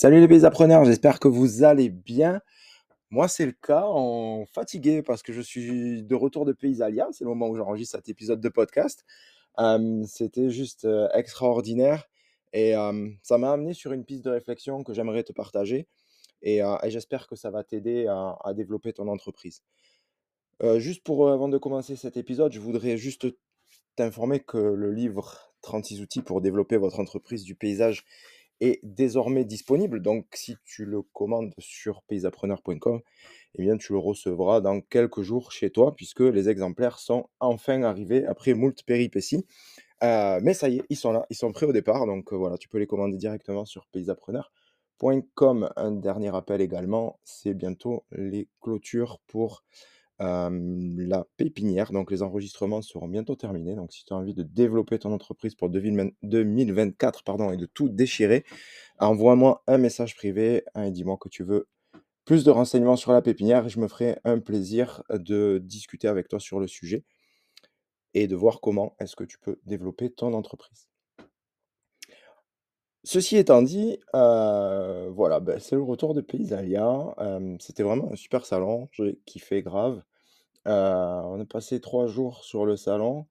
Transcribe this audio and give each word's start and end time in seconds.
Salut 0.00 0.18
les 0.18 0.28
pays 0.28 0.46
appreneurs, 0.46 0.86
j'espère 0.86 1.20
que 1.20 1.28
vous 1.28 1.62
allez 1.62 1.90
bien. 1.90 2.40
Moi, 3.10 3.28
c'est 3.28 3.44
le 3.44 3.52
cas, 3.52 3.82
en 3.84 4.46
fatigué 4.46 5.02
parce 5.02 5.22
que 5.22 5.34
je 5.34 5.42
suis 5.42 6.02
de 6.02 6.14
retour 6.14 6.46
de 6.46 6.54
Paysalia. 6.54 7.08
C'est 7.12 7.24
le 7.24 7.28
moment 7.28 7.50
où 7.50 7.54
j'enregistre 7.54 7.96
cet 7.96 8.08
épisode 8.08 8.40
de 8.40 8.48
podcast. 8.48 9.04
C'était 10.06 10.48
juste 10.48 10.86
euh, 10.86 11.06
extraordinaire 11.12 12.08
et 12.54 12.72
ça 13.22 13.36
m'a 13.36 13.52
amené 13.52 13.74
sur 13.74 13.92
une 13.92 14.06
piste 14.06 14.24
de 14.24 14.30
réflexion 14.30 14.84
que 14.84 14.94
j'aimerais 14.94 15.22
te 15.22 15.34
partager 15.34 15.86
et, 16.40 16.62
j'espère 16.86 17.26
que 17.26 17.36
ça 17.36 17.50
va 17.50 17.62
t'aider 17.62 18.06
à, 18.06 18.38
à 18.42 18.54
développer 18.54 18.94
ton 18.94 19.06
entreprise. 19.06 19.62
Juste 20.78 21.04
pour, 21.04 21.28
euh, 21.28 21.34
avant 21.34 21.48
de 21.48 21.58
commencer 21.58 21.94
cet 21.94 22.16
épisode, 22.16 22.52
je 22.52 22.60
voudrais 22.60 22.96
juste 22.96 23.26
t'informer 23.96 24.40
que 24.40 24.56
le 24.56 24.92
livre 24.92 25.52
36 25.60 26.00
outils 26.00 26.22
pour 26.22 26.40
développer 26.40 26.78
votre 26.78 27.00
entreprise 27.00 27.44
du 27.44 27.54
paysage 27.54 28.06
est 28.60 28.80
désormais 28.82 29.44
disponible. 29.44 30.00
Donc, 30.00 30.26
si 30.34 30.56
tu 30.64 30.84
le 30.84 31.02
commandes 31.02 31.52
sur 31.58 32.02
paysappreneur.com, 32.02 33.00
eh 33.54 33.62
bien, 33.62 33.76
tu 33.76 33.92
le 33.92 33.98
recevras 33.98 34.60
dans 34.60 34.80
quelques 34.80 35.22
jours 35.22 35.52
chez 35.52 35.70
toi, 35.70 35.94
puisque 35.94 36.20
les 36.20 36.48
exemplaires 36.48 36.98
sont 36.98 37.28
enfin 37.40 37.82
arrivés 37.82 38.26
après 38.26 38.54
moult 38.54 38.82
péripéties. 38.84 39.46
Euh, 40.02 40.40
mais 40.42 40.54
ça 40.54 40.68
y 40.68 40.78
est, 40.78 40.82
ils 40.88 40.96
sont 40.96 41.12
là, 41.12 41.26
ils 41.30 41.36
sont 41.36 41.52
prêts 41.52 41.66
au 41.66 41.72
départ. 41.72 42.06
Donc, 42.06 42.32
euh, 42.32 42.36
voilà, 42.36 42.56
tu 42.56 42.68
peux 42.68 42.78
les 42.78 42.86
commander 42.86 43.16
directement 43.16 43.64
sur 43.64 43.86
paysappreneur.com. 43.88 45.70
Un 45.76 45.90
dernier 45.92 46.34
appel 46.34 46.60
également, 46.60 47.18
c'est 47.24 47.54
bientôt 47.54 48.04
les 48.12 48.48
clôtures 48.60 49.20
pour 49.26 49.64
la 50.20 51.26
pépinière. 51.36 51.92
Donc, 51.92 52.10
les 52.10 52.22
enregistrements 52.22 52.82
seront 52.82 53.08
bientôt 53.08 53.36
terminés. 53.36 53.74
Donc, 53.74 53.92
si 53.92 54.04
tu 54.04 54.12
as 54.12 54.16
envie 54.16 54.34
de 54.34 54.42
développer 54.42 54.98
ton 54.98 55.12
entreprise 55.12 55.54
pour 55.54 55.70
2020 55.70 56.10
2024 56.22 57.24
pardon, 57.24 57.50
et 57.50 57.56
de 57.56 57.66
tout 57.66 57.88
déchirer, 57.88 58.44
envoie-moi 58.98 59.62
un 59.66 59.78
message 59.78 60.14
privé 60.14 60.62
et 60.76 60.90
dis-moi 60.90 61.16
que 61.18 61.28
tu 61.28 61.42
veux 61.42 61.68
plus 62.26 62.44
de 62.44 62.50
renseignements 62.50 62.96
sur 62.96 63.12
la 63.12 63.22
pépinière 63.22 63.66
et 63.66 63.70
je 63.70 63.80
me 63.80 63.88
ferai 63.88 64.18
un 64.24 64.38
plaisir 64.38 65.02
de 65.10 65.58
discuter 65.64 66.06
avec 66.06 66.28
toi 66.28 66.38
sur 66.38 66.60
le 66.60 66.68
sujet 66.68 67.04
et 68.14 68.28
de 68.28 68.36
voir 68.36 68.60
comment 68.60 68.94
est-ce 69.00 69.16
que 69.16 69.24
tu 69.24 69.38
peux 69.38 69.58
développer 69.64 70.10
ton 70.10 70.34
entreprise. 70.34 70.88
Ceci 73.02 73.38
étant 73.38 73.62
dit, 73.62 73.98
voilà, 74.12 75.40
ben, 75.40 75.58
c'est 75.58 75.76
le 75.76 75.82
retour 75.82 76.12
de 76.12 76.20
Paysalia. 76.20 77.16
C'était 77.58 77.82
vraiment 77.82 78.12
un 78.12 78.16
super 78.16 78.44
salon, 78.44 78.88
j'ai 78.92 79.18
kiffé 79.24 79.62
grave. 79.62 80.02
Euh, 80.68 81.20
on 81.24 81.40
a 81.40 81.44
passé 81.46 81.80
trois 81.80 82.06
jours 82.06 82.44
sur 82.44 82.66
le 82.66 82.76
salon 82.76 83.26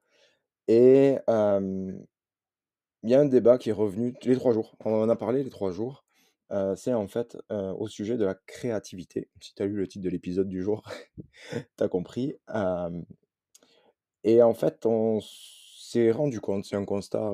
et 0.67 1.17
il 1.27 3.09
y 3.09 3.15
a 3.15 3.19
un 3.19 3.25
débat 3.25 3.57
qui 3.57 3.69
est 3.69 3.73
revenu 3.73 4.15
les 4.23 4.35
trois 4.35 4.53
jours. 4.53 4.75
On 4.83 4.93
en 4.93 5.09
a 5.09 5.15
parlé 5.15 5.43
les 5.43 5.49
trois 5.49 5.71
jours. 5.71 6.05
Euh, 6.51 6.75
c'est 6.75 6.93
en 6.93 7.07
fait 7.07 7.37
au 7.49 7.87
sujet 7.87 8.17
de 8.17 8.25
la 8.25 8.35
créativité. 8.35 9.29
Si 9.41 9.53
tu 9.53 9.63
as 9.63 9.65
lu 9.67 9.75
le 9.75 9.87
titre 9.87 10.03
de 10.03 10.09
l'épisode 10.09 10.47
du 10.47 10.61
jour, 10.61 10.83
tu 11.77 11.83
as 11.83 11.87
compris. 11.87 12.35
Et 14.23 14.41
en 14.41 14.53
fait, 14.53 14.85
on 14.85 15.19
s'est 15.21 16.11
rendu 16.11 16.41
compte, 16.41 16.65
c'est 16.65 16.75
un 16.75 16.85
constat 16.85 17.33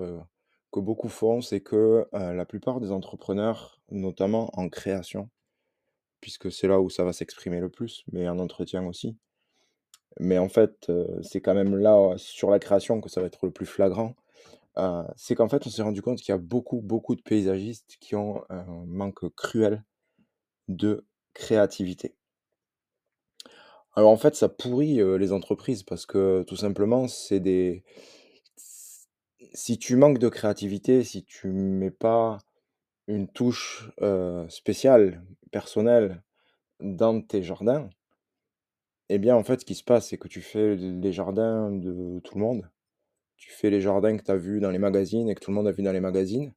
que 0.72 0.80
beaucoup 0.80 1.10
font, 1.10 1.42
c'est 1.42 1.62
que 1.62 2.08
la 2.12 2.46
plupart 2.46 2.80
des 2.80 2.92
entrepreneurs, 2.92 3.82
notamment 3.90 4.50
en 4.54 4.70
création, 4.70 5.30
puisque 6.22 6.52
c'est 6.52 6.68
là 6.68 6.80
où 6.80 6.90
ça 6.90 7.04
va 7.04 7.14
s'exprimer 7.14 7.60
le 7.60 7.70
plus, 7.70 8.04
mais 8.12 8.28
en 8.30 8.40
entretien 8.40 8.86
aussi. 8.86 9.18
Mais 10.20 10.38
en 10.38 10.50
fait, 10.50 10.90
euh, 10.90 11.22
c'est 11.22 11.42
quand 11.42 11.54
même 11.54 11.76
là, 11.76 11.98
euh, 11.98 12.18
sur 12.18 12.50
la 12.50 12.60
création, 12.60 13.02
que 13.02 13.10
ça 13.10 13.22
va 13.22 13.28
être 13.28 13.46
le 13.46 13.52
plus 13.52 13.66
flagrant. 13.66 14.16
Euh, 14.78 15.04
c'est 15.16 15.36
qu'en 15.36 15.50
fait, 15.50 15.66
on 15.68 15.70
s'est 15.70 15.82
rendu 15.82 16.02
compte 16.02 16.20
qu'il 16.20 16.30
y 16.30 16.36
a 16.36 16.38
beaucoup, 16.38 16.82
beaucoup 16.82 17.16
de 17.16 17.22
paysagistes 17.22 17.98
qui 18.00 18.16
ont 18.16 18.44
un 18.50 18.86
manque 18.88 19.30
cruel 19.36 19.84
de 20.68 21.06
créativité. 21.34 22.16
Alors 23.96 24.12
en 24.12 24.18
fait, 24.18 24.36
ça 24.36 24.50
pourrit 24.50 25.00
les 25.18 25.32
entreprises 25.32 25.84
parce 25.84 26.06
que 26.06 26.44
tout 26.48 26.58
simplement, 26.58 27.08
c'est 27.08 27.40
des... 27.40 27.84
Si 29.54 29.78
tu 29.78 29.96
manques 29.96 30.20
de 30.20 30.28
créativité, 30.28 31.06
si 31.06 31.24
tu 31.24 31.48
mets 31.48 31.92
pas 31.92 32.40
une 33.08 33.30
touche 33.30 33.90
spéciale, 34.50 35.24
personnelle, 35.52 36.22
dans 36.82 37.22
tes 37.22 37.42
jardins, 37.42 37.90
eh 39.10 39.20
bien 39.20 39.36
en 39.36 39.44
fait, 39.44 39.62
ce 39.62 39.66
qui 39.66 39.76
se 39.76 39.84
passe, 39.84 40.10
c'est 40.10 40.18
que 40.18 40.28
tu 40.28 40.42
fais 40.42 40.76
les 40.76 41.12
jardins 41.12 41.72
de 41.72 42.20
tout 42.24 42.36
le 42.36 42.42
monde. 42.42 42.70
Tu 43.38 43.52
fais 43.52 43.70
les 43.70 43.82
jardins 43.82 44.18
que 44.18 44.24
tu 44.24 44.32
as 44.32 44.38
vus 44.38 44.60
dans 44.60 44.72
les 44.72 44.80
magazines 44.80 45.30
et 45.30 45.36
que 45.36 45.42
tout 45.42 45.52
le 45.52 45.56
monde 45.56 45.68
a 45.68 45.72
vu 45.72 45.84
dans 45.84 45.92
les 45.92 46.00
magazines, 46.00 46.54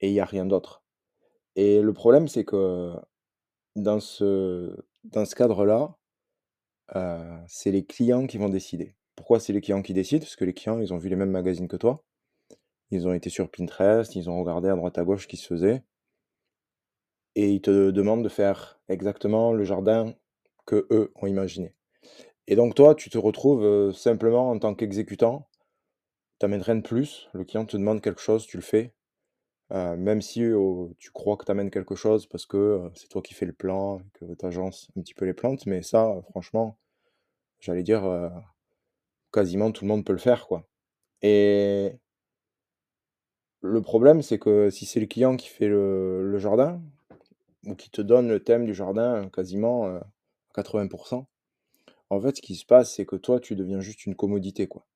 et 0.00 0.08
il 0.08 0.12
n'y 0.12 0.20
a 0.20 0.24
rien 0.24 0.46
d'autre. 0.46 0.82
Et 1.56 1.80
le 1.80 1.92
problème, 1.92 2.28
c'est 2.28 2.44
que 2.44 2.92
dans 3.76 4.00
ce, 4.00 4.76
dans 5.04 5.24
ce 5.24 5.34
cadre-là, 5.34 5.96
euh, 6.96 7.38
c'est 7.48 7.70
les 7.70 7.84
clients 7.84 8.26
qui 8.26 8.38
vont 8.38 8.48
décider. 8.48 8.96
Pourquoi 9.16 9.40
c'est 9.40 9.52
les 9.52 9.60
clients 9.60 9.82
qui 9.82 9.94
décident? 9.94 10.20
Parce 10.20 10.36
que 10.36 10.44
les 10.44 10.54
clients, 10.54 10.80
ils 10.80 10.92
ont 10.92 10.98
vu 10.98 11.08
les 11.08 11.16
mêmes 11.16 11.30
magazines 11.30 11.68
que 11.68 11.76
toi. 11.76 12.04
Ils 12.90 13.08
ont 13.08 13.14
été 13.14 13.30
sur 13.30 13.50
Pinterest, 13.50 14.14
ils 14.16 14.28
ont 14.28 14.38
regardé 14.40 14.68
à 14.68 14.76
droite 14.76 14.98
à 14.98 15.04
gauche 15.04 15.22
ce 15.22 15.28
qui 15.28 15.36
se 15.36 15.46
faisait. 15.46 15.82
Et 17.36 17.50
ils 17.52 17.62
te 17.62 17.90
demandent 17.90 18.24
de 18.24 18.28
faire 18.28 18.80
exactement 18.88 19.52
le 19.52 19.64
jardin 19.64 20.14
que 20.66 20.86
eux 20.90 21.12
ont 21.16 21.26
imaginé. 21.26 21.74
Et 22.46 22.56
donc 22.56 22.74
toi, 22.74 22.94
tu 22.94 23.10
te 23.10 23.18
retrouves 23.18 23.92
simplement 23.92 24.50
en 24.50 24.58
tant 24.58 24.74
qu'exécutant, 24.74 25.48
tu 26.40 26.46
n'amènes 26.46 26.62
rien 26.62 26.76
de 26.76 26.82
plus. 26.82 27.28
Le 27.32 27.44
client 27.44 27.64
te 27.64 27.76
demande 27.76 28.00
quelque 28.02 28.20
chose, 28.20 28.46
tu 28.46 28.56
le 28.56 28.62
fais. 28.62 28.94
Même 29.70 30.22
si 30.22 30.40
tu 30.98 31.10
crois 31.12 31.36
que 31.36 31.44
tu 31.44 31.50
amènes 31.50 31.70
quelque 31.70 31.94
chose 31.94 32.26
parce 32.26 32.46
que 32.46 32.90
c'est 32.94 33.08
toi 33.08 33.22
qui 33.22 33.34
fais 33.34 33.46
le 33.46 33.52
plan, 33.52 34.00
que 34.14 34.34
tu 34.34 34.46
agences 34.46 34.90
un 34.96 35.00
petit 35.00 35.14
peu 35.14 35.24
les 35.24 35.32
plantes, 35.34 35.66
mais 35.66 35.82
ça, 35.82 36.14
franchement, 36.30 36.78
j'allais 37.60 37.82
dire, 37.82 38.30
quasiment 39.32 39.72
tout 39.72 39.84
le 39.84 39.88
monde 39.88 40.04
peut 40.04 40.12
le 40.12 40.18
faire, 40.18 40.46
quoi. 40.46 40.68
Et 41.22 41.98
le 43.62 43.82
problème, 43.82 44.22
c'est 44.22 44.38
que 44.38 44.70
si 44.70 44.86
c'est 44.86 45.00
le 45.00 45.06
client 45.06 45.36
qui 45.36 45.48
fait 45.48 45.68
le, 45.68 46.38
jardin, 46.38 46.82
ou 47.66 47.74
qui 47.74 47.90
te 47.90 48.02
donne 48.02 48.28
le 48.28 48.40
thème 48.44 48.66
du 48.66 48.74
jardin 48.74 49.28
quasiment 49.30 49.98
80%, 50.54 51.26
en 52.10 52.20
fait, 52.20 52.36
ce 52.36 52.42
qui 52.42 52.54
se 52.54 52.64
passe, 52.66 52.94
c'est 52.94 53.06
que 53.06 53.16
toi, 53.16 53.40
tu 53.40 53.56
deviens 53.56 53.80
juste 53.80 54.06
une 54.06 54.14
commodité, 54.14 54.66
quoi. 54.66 54.86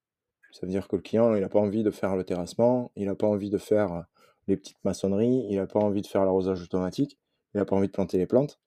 Ça 0.52 0.66
veut 0.66 0.72
dire 0.72 0.88
que 0.88 0.96
le 0.96 1.02
client, 1.02 1.34
il 1.34 1.40
n'a 1.40 1.48
pas 1.48 1.58
envie 1.58 1.82
de 1.82 1.90
faire 1.90 2.16
le 2.16 2.24
terrassement, 2.24 2.90
il 2.96 3.06
n'a 3.06 3.14
pas 3.14 3.26
envie 3.26 3.50
de 3.50 3.58
faire 3.58 3.92
euh, 3.92 4.02
les 4.46 4.56
petites 4.56 4.82
maçonneries, 4.84 5.46
il 5.50 5.56
n'a 5.56 5.66
pas 5.66 5.80
envie 5.80 6.02
de 6.02 6.06
faire 6.06 6.24
l'arrosage 6.24 6.62
automatique, 6.62 7.18
il 7.54 7.58
n'a 7.58 7.64
pas 7.64 7.76
envie 7.76 7.88
de 7.88 7.92
planter 7.92 8.18
les 8.18 8.26
plantes. 8.26 8.58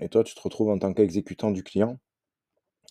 Et 0.00 0.08
toi, 0.08 0.24
tu 0.24 0.34
te 0.34 0.40
retrouves 0.40 0.68
en 0.70 0.78
tant 0.78 0.92
qu'exécutant 0.92 1.50
du 1.50 1.62
client. 1.62 1.98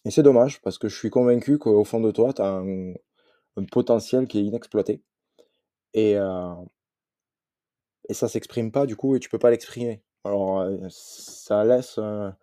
Et 0.05 0.11
c'est 0.11 0.23
dommage, 0.23 0.61
parce 0.61 0.77
que 0.77 0.87
je 0.87 0.97
suis 0.97 1.09
convaincu 1.09 1.57
qu'au 1.59 1.83
fond 1.83 2.01
de 2.01 2.11
toi, 2.11 2.33
tu 2.33 2.41
as 2.41 2.47
un, 2.47 2.93
un 3.57 3.65
potentiel 3.71 4.27
qui 4.27 4.39
est 4.39 4.43
inexploité. 4.43 5.01
Et, 5.93 6.17
euh, 6.17 6.53
et 8.09 8.13
ça 8.13 8.27
s'exprime 8.27 8.71
pas, 8.71 8.85
du 8.85 8.95
coup, 8.95 9.15
et 9.15 9.19
tu 9.19 9.29
peux 9.29 9.39
pas 9.39 9.51
l'exprimer. 9.51 10.03
Alors, 10.23 10.61
euh, 10.61 10.77
ça 10.89 11.63
laisse 11.63 11.97
un, 11.97 12.35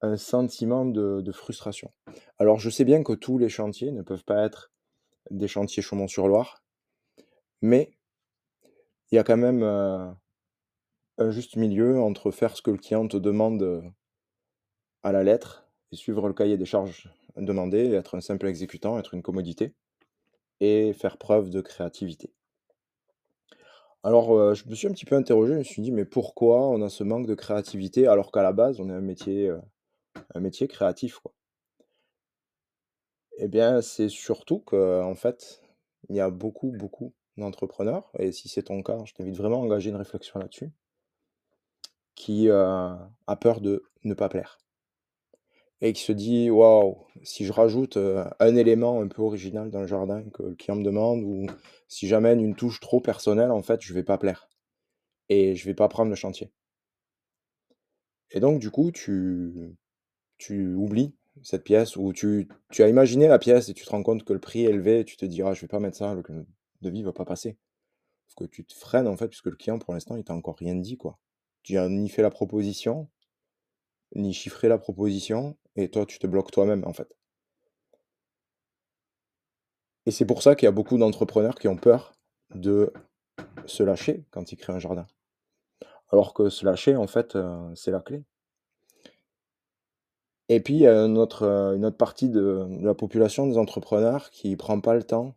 un 0.00 0.16
sentiment 0.16 0.84
de, 0.84 1.32
frustration. 1.32 1.92
Alors, 2.38 2.58
je 2.58 2.70
sais 2.70 2.84
bien 2.84 3.02
que 3.02 3.12
tous 3.12 3.38
les 3.38 3.48
chantiers 3.48 3.90
ne 3.92 4.02
peuvent 4.02 4.24
pas 4.24 4.44
être 4.44 4.70
des 5.30 5.48
chantiers 5.48 5.82
Chaumont-sur-Loire, 5.82 6.62
mais 7.60 7.90
il 9.10 9.16
y 9.16 9.18
a 9.18 9.24
quand 9.24 9.36
même 9.36 9.62
euh, 9.62 10.08
un 11.18 11.30
juste 11.30 11.56
milieu 11.56 12.00
entre 12.00 12.30
faire 12.30 12.56
ce 12.56 12.62
que 12.62 12.70
le 12.70 12.78
client 12.78 13.08
te 13.08 13.16
demande 13.16 13.62
euh, 13.62 13.82
à 15.02 15.12
la 15.12 15.24
lettre 15.24 15.68
et 15.92 15.96
suivre 15.96 16.28
le 16.28 16.34
cahier 16.34 16.56
des 16.56 16.64
charges 16.64 17.10
demandé, 17.36 17.92
être 17.92 18.16
un 18.16 18.20
simple 18.20 18.46
exécutant, 18.46 18.98
être 18.98 19.14
une 19.14 19.22
commodité, 19.22 19.72
et 20.60 20.92
faire 20.92 21.18
preuve 21.18 21.50
de 21.50 21.60
créativité. 21.60 22.32
Alors, 24.02 24.32
euh, 24.32 24.54
je 24.54 24.68
me 24.68 24.74
suis 24.74 24.86
un 24.88 24.92
petit 24.92 25.04
peu 25.04 25.16
interrogé, 25.16 25.54
je 25.54 25.58
me 25.58 25.64
suis 25.64 25.82
dit, 25.82 25.92
mais 25.92 26.04
pourquoi 26.04 26.68
on 26.68 26.82
a 26.82 26.88
ce 26.88 27.04
manque 27.04 27.26
de 27.26 27.34
créativité 27.34 28.06
alors 28.06 28.32
qu'à 28.32 28.42
la 28.42 28.52
base, 28.52 28.80
on 28.80 28.88
est 28.88 28.92
un 28.92 29.00
métier, 29.00 29.50
un 30.34 30.40
métier 30.40 30.68
créatif, 30.68 31.18
quoi. 31.18 31.32
Eh 33.38 33.48
bien, 33.48 33.80
c'est 33.82 34.08
surtout 34.08 34.60
que, 34.60 35.02
en 35.02 35.14
fait, 35.14 35.62
il 36.08 36.16
y 36.16 36.20
a 36.20 36.30
beaucoup, 36.30 36.72
beaucoup 36.72 37.14
d'entrepreneurs, 37.36 38.10
et 38.18 38.32
si 38.32 38.48
c'est 38.48 38.64
ton 38.64 38.82
cas, 38.82 39.04
je 39.04 39.14
t'invite 39.14 39.36
vraiment 39.36 39.60
à 39.60 39.64
engager 39.64 39.90
une 39.90 39.96
réflexion 39.96 40.40
là-dessus, 40.40 40.72
qui 42.14 42.48
euh, 42.48 42.94
a 43.28 43.36
peur 43.36 43.60
de 43.60 43.84
ne 44.04 44.14
pas 44.14 44.28
plaire. 44.28 44.58
Et 45.80 45.92
qui 45.92 46.02
se 46.02 46.10
dit, 46.10 46.50
waouh, 46.50 47.06
si 47.22 47.44
je 47.46 47.52
rajoute 47.52 47.96
euh, 47.96 48.24
un 48.40 48.56
élément 48.56 49.00
un 49.00 49.06
peu 49.06 49.22
original 49.22 49.70
dans 49.70 49.80
le 49.80 49.86
jardin 49.86 50.24
que 50.30 50.42
le 50.42 50.54
client 50.56 50.74
me 50.74 50.82
demande, 50.82 51.22
ou 51.22 51.46
si 51.86 52.08
j'amène 52.08 52.40
une 52.40 52.56
touche 52.56 52.80
trop 52.80 53.00
personnelle, 53.00 53.52
en 53.52 53.62
fait, 53.62 53.80
je 53.82 53.94
vais 53.94 54.02
pas 54.02 54.18
plaire. 54.18 54.48
Et 55.28 55.54
je 55.54 55.64
vais 55.66 55.74
pas 55.74 55.88
prendre 55.88 56.10
le 56.10 56.16
chantier. 56.16 56.50
Et 58.30 58.40
donc, 58.40 58.60
du 58.60 58.70
coup, 58.70 58.90
tu, 58.90 59.76
tu 60.38 60.74
oublies 60.74 61.14
cette 61.42 61.64
pièce, 61.64 61.96
ou 61.96 62.12
tu, 62.12 62.48
tu 62.70 62.82
as 62.82 62.88
imaginé 62.88 63.28
la 63.28 63.38
pièce 63.38 63.68
et 63.68 63.74
tu 63.74 63.84
te 63.84 63.90
rends 63.90 64.02
compte 64.02 64.24
que 64.24 64.32
le 64.32 64.40
prix 64.40 64.64
est 64.64 64.70
élevé, 64.70 65.00
et 65.00 65.04
tu 65.04 65.16
te 65.16 65.24
dis, 65.24 65.42
ah, 65.42 65.54
je 65.54 65.60
vais 65.60 65.68
pas 65.68 65.80
mettre 65.80 65.96
ça, 65.96 66.14
le 66.14 66.22
devis 66.82 67.02
va 67.02 67.12
pas 67.12 67.24
passer. 67.24 67.56
Que 68.36 68.44
tu 68.44 68.64
te 68.64 68.74
freines, 68.74 69.08
en 69.08 69.16
fait, 69.16 69.28
puisque 69.28 69.46
le 69.46 69.56
client, 69.56 69.78
pour 69.78 69.94
l'instant, 69.94 70.16
il 70.16 70.24
t'a 70.24 70.34
encore 70.34 70.56
rien 70.56 70.76
dit, 70.76 70.96
quoi. 70.96 71.18
tu 71.64 71.76
as 71.76 71.88
ni 71.88 72.08
fait 72.08 72.22
la 72.22 72.30
proposition, 72.30 73.08
ni 74.14 74.32
chiffré 74.32 74.68
la 74.68 74.78
proposition 74.78 75.56
et 75.76 75.90
toi, 75.90 76.06
tu 76.06 76.18
te 76.18 76.26
bloques 76.26 76.50
toi-même, 76.50 76.84
en 76.86 76.92
fait. 76.92 77.14
Et 80.06 80.10
c'est 80.10 80.24
pour 80.24 80.42
ça 80.42 80.54
qu'il 80.54 80.66
y 80.66 80.68
a 80.68 80.72
beaucoup 80.72 80.98
d'entrepreneurs 80.98 81.56
qui 81.56 81.68
ont 81.68 81.76
peur 81.76 82.14
de 82.54 82.92
se 83.66 83.82
lâcher 83.82 84.24
quand 84.30 84.52
ils 84.52 84.56
créent 84.56 84.72
un 84.72 84.78
jardin. 84.78 85.06
Alors 86.10 86.32
que 86.32 86.48
se 86.48 86.64
lâcher, 86.64 86.96
en 86.96 87.06
fait, 87.06 87.36
heu, 87.36 87.72
c'est 87.74 87.90
la 87.90 88.00
clé. 88.00 88.24
Et 90.50 90.60
puis, 90.60 90.74
il 90.74 90.80
y 90.80 90.86
a 90.86 90.92
heu, 91.04 91.04
une 91.06 91.18
autre 91.18 91.96
partie 91.98 92.30
de 92.30 92.66
la 92.80 92.94
population 92.94 93.46
des 93.46 93.58
entrepreneurs 93.58 94.30
qui 94.30 94.56
prend 94.56 94.80
pas 94.80 94.94
le 94.94 95.02
temps 95.02 95.34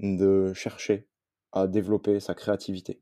de 0.00 0.52
chercher 0.54 1.08
à 1.52 1.66
développer 1.68 2.20
sa 2.20 2.34
créativité. 2.34 3.00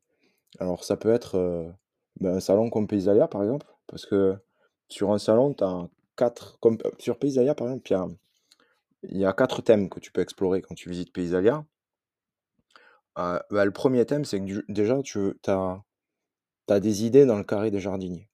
Alors 0.61 0.85
ça 0.85 0.97
peut 0.97 1.13
être, 1.13 1.37
heu, 1.39 1.73
bah, 2.21 2.33
un 2.35 2.41
salon 2.41 2.71
comme 2.71 2.89
Paysalia, 2.89 3.29
par 3.29 3.43
exemple, 3.43 3.67
parce 3.89 4.07
que 4.07 4.37
sur 4.89 5.13
un 5.13 5.19
salon, 5.19 5.55
tu 5.55 5.65
as 5.65 5.89
4 6.17 6.59
comme, 6.61 6.77
heu, 6.87 6.93
sur 7.01 7.19
Paysalia, 7.19 7.55
par 7.57 7.69
exemple, 7.69 7.91
il 7.91 7.95
y 7.95 7.97
a 7.97 8.09
y 9.23 9.27
a 9.27 9.33
4 9.35 9.63
thèmes 9.63 9.89
que 9.91 10.01
tu 10.01 10.13
peux 10.13 10.23
explorer 10.23 10.63
quand 10.63 10.75
tu 10.77 10.91
visites 10.91 11.13
Paysalia. 11.13 11.65
Bah, 13.17 13.45
le 13.65 13.71
1er 13.71 14.05
thème, 14.07 14.25
c'est 14.25 14.41
que 14.41 14.45
du 14.45 14.65
déjà 14.69 15.01
tu 15.03 15.35
as 15.47 16.81
des 16.81 17.05
idées 17.07 17.27
dans 17.27 17.39
le 17.39 17.45
carré 17.45 17.71
des 17.71 17.81
jardiniers. 17.81 18.29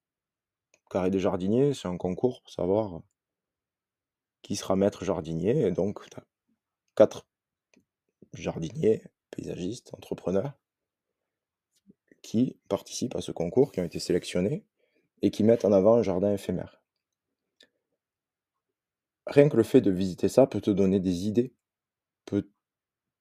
Carré 0.90 1.08
des 1.10 1.20
jardiniers, 1.20 1.72
c'est 1.72 1.88
un 1.88 1.96
concours 1.96 2.42
pour 2.42 2.50
savoir, 2.52 2.96
heu 2.96 3.00
qui 4.42 4.56
sera 4.56 4.76
maître 4.76 5.04
jardinier 5.04 5.66
et 5.66 5.70
donc 5.70 6.00
tu 6.10 6.19
as 6.19 6.25
4 6.96 7.26
jardiniers, 8.34 9.02
paysagistes, 9.31 9.94
entrepreneurs 9.94 10.52
qui 12.22 12.56
participent 12.69 13.14
à 13.16 13.20
ce 13.20 13.31
concours, 13.32 13.72
qui 13.72 13.81
ont 13.81 13.84
été 13.84 13.98
sélectionnés 13.98 14.64
et 15.22 15.31
qui 15.31 15.44
mettent 15.44 15.64
en 15.64 15.72
avant 15.72 15.96
un 15.96 16.02
jardin 16.02 16.32
éphémère. 16.34 16.82
Rien 19.26 19.48
que 19.48 19.56
le 19.56 19.62
fait 19.62 19.81
de 19.81 19.90
visiter 19.90 20.28
ça 20.28 20.46
peut 20.46 20.60
te 20.60 20.70
donner 20.70 21.00
des 21.00 21.26
idées, 21.26 21.52
peut 22.26 22.48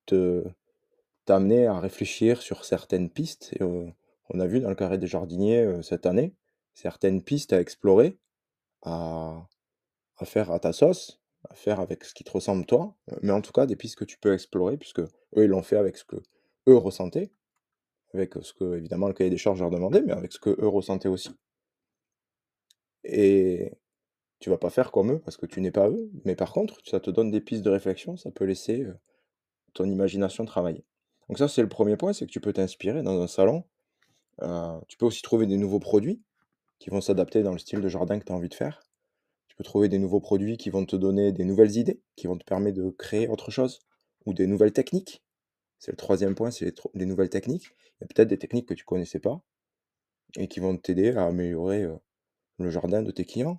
te 0.07 0.45
t'amener 1.25 1.68
à 1.68 1.80
réfléchir 1.80 2.42
sur 2.42 2.65
certaines 2.65 3.10
pistes 3.10 3.51
et 3.60 3.63
heu, 3.63 3.92
on 4.30 4.39
a 4.42 4.48
vu 4.48 4.62
dans 4.62 4.69
le 4.69 4.75
carré 4.75 4.98
des 5.00 5.07
jardiniers, 5.07 5.63
heu, 5.65 5.83
cette 5.83 6.06
année, 6.07 6.36
certaines 6.75 7.24
pistes 7.24 7.54
à 7.54 7.62
explorer, 7.62 8.18
à 8.83 9.48
faire 10.25 10.51
à 10.51 10.60
ta 10.60 10.74
sauce, 10.74 11.21
à 11.50 11.56
faire 11.56 11.80
avec 11.81 12.04
ce 12.06 12.13
qui 12.16 12.24
te 12.25 12.31
ressemble 12.31 12.66
toi, 12.66 12.95
mais 13.24 13.31
en 13.33 13.42
tout 13.42 13.51
cas 13.54 13.66
des 13.68 13.75
pistes 13.77 13.98
que 13.98 14.06
tu 14.06 14.18
peux 14.19 14.33
explorer 14.33 14.77
puisque 14.77 15.00
eux, 15.01 15.10
ils 15.38 15.48
l'ont 15.48 15.63
fait 15.63 15.77
avec 15.77 15.98
ce 15.98 16.06
qu'eux 16.06 16.24
ressentaient, 16.77 17.31
avec, 18.13 18.38
heu, 18.38 18.44
ce 18.44 18.54
que 18.54 18.77
évidemment 18.77 19.07
le 19.10 19.13
cahier 19.16 19.30
des 19.31 19.38
charges 19.38 19.62
leur 19.62 19.71
demandait, 19.71 20.01
mais 20.04 20.13
avec 20.13 20.33
ce 20.33 20.39
qu'eux 20.39 20.68
ressentaient 20.68 21.10
aussi. 21.10 21.31
Et 23.04 23.72
tu 24.39 24.50
vas 24.50 24.57
pas 24.57 24.69
faire 24.69 24.92
comme 24.92 25.12
eux 25.13 25.19
parce 25.19 25.38
que 25.38 25.45
tu 25.48 25.62
n'es 25.62 25.72
pas 25.72 25.89
eux, 25.89 26.12
mais 26.25 26.36
par 26.36 26.54
contre, 26.54 26.80
ça 26.86 27.00
te 27.00 27.12
donne 27.12 27.31
des 27.31 27.42
pistes 27.42 27.63
de 27.63 27.69
réflexion, 27.69 28.18
ça 28.18 28.31
peut 28.31 28.45
laisser, 28.45 28.83
heu, 28.83 28.98
ton 29.74 29.86
imagination 29.86 30.45
travailler. 30.45 30.86
Donc 31.30 31.39
ça, 31.39 31.48
c'est 31.50 31.62
le 31.63 31.69
1er 31.69 31.98
point, 31.98 32.13
c'est 32.13 32.25
que 32.27 32.31
tu 32.31 32.42
peux 32.42 32.54
t'inspirer 32.54 33.04
dans 33.04 33.22
un 33.22 33.27
salon, 33.27 33.65
heu, 34.44 34.48
tu 34.89 34.98
peux 34.98 35.06
aussi 35.07 35.24
trouver 35.24 35.48
des 35.48 35.57
nouveaux 35.57 35.80
produits 35.80 36.22
qui 36.80 36.90
vont 36.90 37.02
s'adapter 37.02 37.44
dans 37.44 37.52
le 37.52 37.60
style 37.60 37.81
de 37.81 37.88
jardin 37.90 38.20
que 38.20 38.26
tu 38.26 38.31
as 38.31 38.36
envie 38.36 38.50
de 38.50 38.56
faire. 38.56 38.81
Tu 39.48 39.56
peux 39.56 39.64
trouver 39.64 39.90
des 39.90 40.00
nouveaux 40.00 40.22
produits 40.22 40.58
qui 40.58 40.70
vont 40.70 40.86
te 40.86 40.96
donner 40.96 41.31
des 41.31 41.44
nouvelles 41.44 41.78
idées, 41.78 42.02
qui 42.16 42.28
vont 42.28 42.38
te 42.38 42.46
permettre 42.46 42.78
de 42.78 42.90
créer 42.90 43.28
autre 43.28 43.52
chose 43.52 43.81
ou 44.26 44.34
des 44.34 44.48
nouvelles 44.48 44.74
techniques. 44.74 45.24
C'est 45.78 45.92
le 45.92 45.98
3e 45.98 46.34
point, 46.36 46.52
c'est 46.52 46.74
les 46.94 47.06
nouvelles 47.06 47.30
techniques. 47.30 47.68
Il 48.00 48.02
y 48.02 48.04
a 48.06 48.08
peut-être 48.08 48.30
des 48.30 48.38
techniques 48.38 48.68
que 48.68 48.74
tu 48.74 48.86
connaissais 48.86 49.20
pas 49.20 49.42
et 50.38 50.48
qui 50.48 50.60
vont 50.60 50.78
t'aider 50.78 51.12
à 51.12 51.26
améliorer, 51.26 51.88
le 52.58 52.70
jardin 52.70 53.02
de 53.02 53.12
tes 53.12 53.25
clients. 53.25 53.58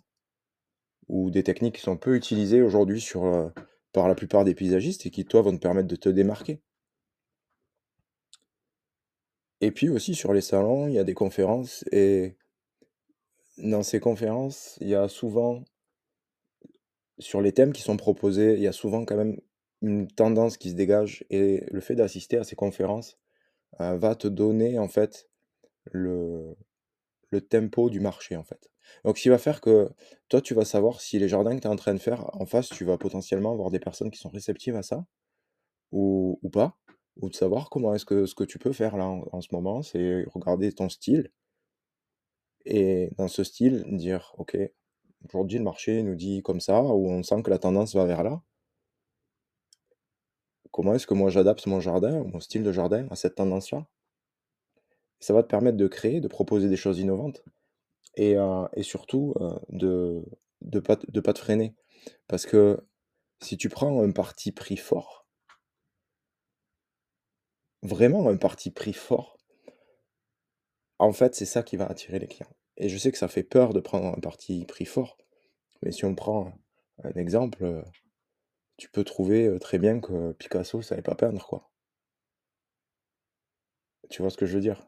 Ou 1.09 1.31
des 1.31 1.43
techniques 1.43 1.77
qui 1.77 1.81
sont 1.81 1.97
peu 1.97 2.15
utilisées 2.15 2.63
aujourd'hui 2.63 3.05
par 3.93 4.07
la 4.07 4.15
plupart 4.15 4.45
des 4.45 4.55
paysagistes 4.55 5.07
et 5.07 5.11
qui, 5.11 5.25
toi, 5.25 5.43
vont 5.43 5.53
te 5.53 5.61
permettre 5.61 5.89
de 5.89 5.97
te 5.97 6.09
démarquer. 6.09 6.63
Et 9.61 9.73
puis 9.73 9.89
aussi 9.89 10.15
sur 10.15 10.33
les 10.33 10.41
salons, 10.41 10.87
il 10.89 10.95
y 10.95 10.99
a 10.99 11.05
des 11.05 11.15
conférences 11.15 11.85
et 11.93 12.37
dans 13.63 13.83
ces 13.83 14.01
conférences, 14.01 14.77
il 14.81 14.89
y 14.89 14.95
a 14.95 15.09
souvent 15.09 15.65
sur 17.19 17.41
les 17.41 17.53
thèmes 17.53 17.73
qui 17.73 17.83
sont 17.83 17.97
proposés, 17.97 18.55
il 18.55 18.61
y 18.61 18.67
a 18.67 18.73
souvent 18.73 19.05
quand 19.05 19.17
même 19.17 19.39
une 19.83 20.09
tendance 20.09 20.57
qui 20.59 20.71
se 20.71 20.75
dégage 20.75 21.25
et 21.31 21.65
le 21.71 21.81
fait 21.81 21.95
d'assister 21.95 22.37
à 22.39 22.45
ces 22.45 22.57
conférences, 22.57 23.19
heu, 23.81 23.97
va 23.97 24.15
te 24.17 24.29
donner 24.29 24.79
en 24.81 24.89
fait 24.89 25.29
le 25.93 26.57
le 27.33 27.41
tempo 27.43 27.91
du 27.91 28.01
marché, 28.01 28.37
en 28.37 28.45
fait. 28.45 28.71
Donc 29.05 29.19
ce 29.19 29.23
qui 29.25 29.29
va 29.31 29.39
faire 29.39 29.61
que 29.61 29.91
toi, 30.29 30.41
tu 30.43 30.55
vas 30.55 30.65
savoir 30.65 31.01
si 31.03 31.19
les 31.19 31.29
jardins 31.29 31.57
que 31.57 31.63
tu 31.63 31.69
es 31.69 31.71
en 31.71 31.77
train 31.77 31.95
de 31.95 32.01
faire 32.01 32.31
en 32.41 32.47
face, 32.47 32.69
tu 32.71 32.85
vas 32.87 32.99
potentiellement 32.99 33.53
avoir 33.53 33.71
des 33.71 33.81
personnes 33.81 34.11
qui 34.11 34.19
sont 34.21 34.31
réceptives 34.31 34.77
à 34.77 34.83
ça 34.83 35.05
ou 35.93 36.39
ou 36.43 36.51
pas, 36.51 36.79
ou 37.21 37.29
de 37.31 37.35
savoir 37.37 37.71
comment 37.71 37.95
est-ce 37.95 38.05
que 38.07 38.27
ce 38.27 38.35
que 38.35 38.45
tu 38.45 38.59
peux 38.59 38.73
faire 38.73 38.97
là 38.97 39.07
en 39.07 39.41
ce 39.41 39.49
moment, 39.53 39.83
c'est 39.83 40.25
regarder 40.35 40.73
ton 40.73 40.89
style 40.89 41.31
et 42.67 43.11
dans 43.19 43.29
ce 43.29 43.45
style, 43.45 43.85
dire: 43.97 44.35
«OK, 44.39 44.57
aujourd'hui 45.29 45.59
le 45.59 45.65
marché 45.65 46.03
nous 46.03 46.15
dit 46.17 46.43
comme 46.43 46.61
ça» 46.61 46.83
ou 46.83 47.09
«On 47.11 47.23
sent 47.23 47.43
que 47.43 47.51
la 47.51 47.59
tendance 47.59 47.95
va 47.95 48.07
vers 48.07 48.23
là». 48.25 48.43
Comment 50.73 50.95
est-ce 50.95 51.07
que 51.07 51.15
moi 51.15 51.31
j'adapte 51.31 51.67
mon 51.67 51.79
jardin, 51.79 52.25
mon 52.25 52.41
style 52.41 52.65
de 52.65 52.73
jardin 52.73 53.07
à 53.11 53.15
cette 53.15 53.37
tendance-là? 53.37 53.87
Ça 55.21 55.35
va 55.35 55.43
te 55.43 55.49
permettre 55.49 55.77
de 55.77 55.87
créer, 55.87 56.21
de 56.21 56.29
proposer 56.29 56.69
des 56.69 56.77
choses 56.77 56.99
innovantes 56.99 57.45
et 58.17 58.37
heu 58.37 58.67
et 58.75 58.83
surtout, 58.85 59.35
heu, 59.41 59.51
de 59.71 60.25
de 60.63 60.81
pas 60.81 60.97
de 61.09 61.21
pas 61.21 61.35
te 61.35 61.41
freiner. 61.41 61.75
Parce 62.29 62.47
que 62.47 62.81
si 63.43 63.57
tu 63.59 63.69
prends 63.71 64.03
un 64.03 64.13
parti 64.13 64.53
pris 64.53 64.77
fort 64.79 65.27
vraiment 67.83 68.29
un 68.29 68.37
parti 68.37 68.71
pris 68.71 68.93
fort 68.93 69.39
en 71.01 71.13
fait, 71.13 71.35
c'est 71.35 71.47
ça 71.47 71.65
qui 71.65 71.77
va 71.77 71.87
attirer 71.87 72.21
les 72.21 72.29
clients 72.29 72.55
et 72.77 72.89
je 72.89 72.97
sais 72.97 73.11
que 73.13 73.19
ça 73.19 73.29
fait 73.29 73.43
peur 73.43 73.73
de 73.75 73.81
prendre 73.81 74.07
un 74.17 74.21
parti 74.21 74.65
pris 74.67 74.85
fort, 74.87 75.19
mais 75.83 75.93
si 75.93 76.05
on 76.07 76.15
prend 76.15 76.53
un 77.05 77.13
exemple, 77.13 77.65
heu, 77.65 77.85
tu 78.79 78.91
peux 78.91 79.05
trouver, 79.05 79.47
heu, 79.47 79.59
très 79.61 79.79
bien 79.79 80.01
que 80.01 80.33
Picasso 80.33 80.83
savait 80.83 81.03
pas 81.03 81.15
peindre, 81.17 81.47
quoi. 81.47 81.71
Tu 84.11 84.21
vois 84.21 84.31
ce 84.31 84.37
que 84.37 84.45
je 84.47 84.55
veux 84.55 84.61
dire? 84.61 84.87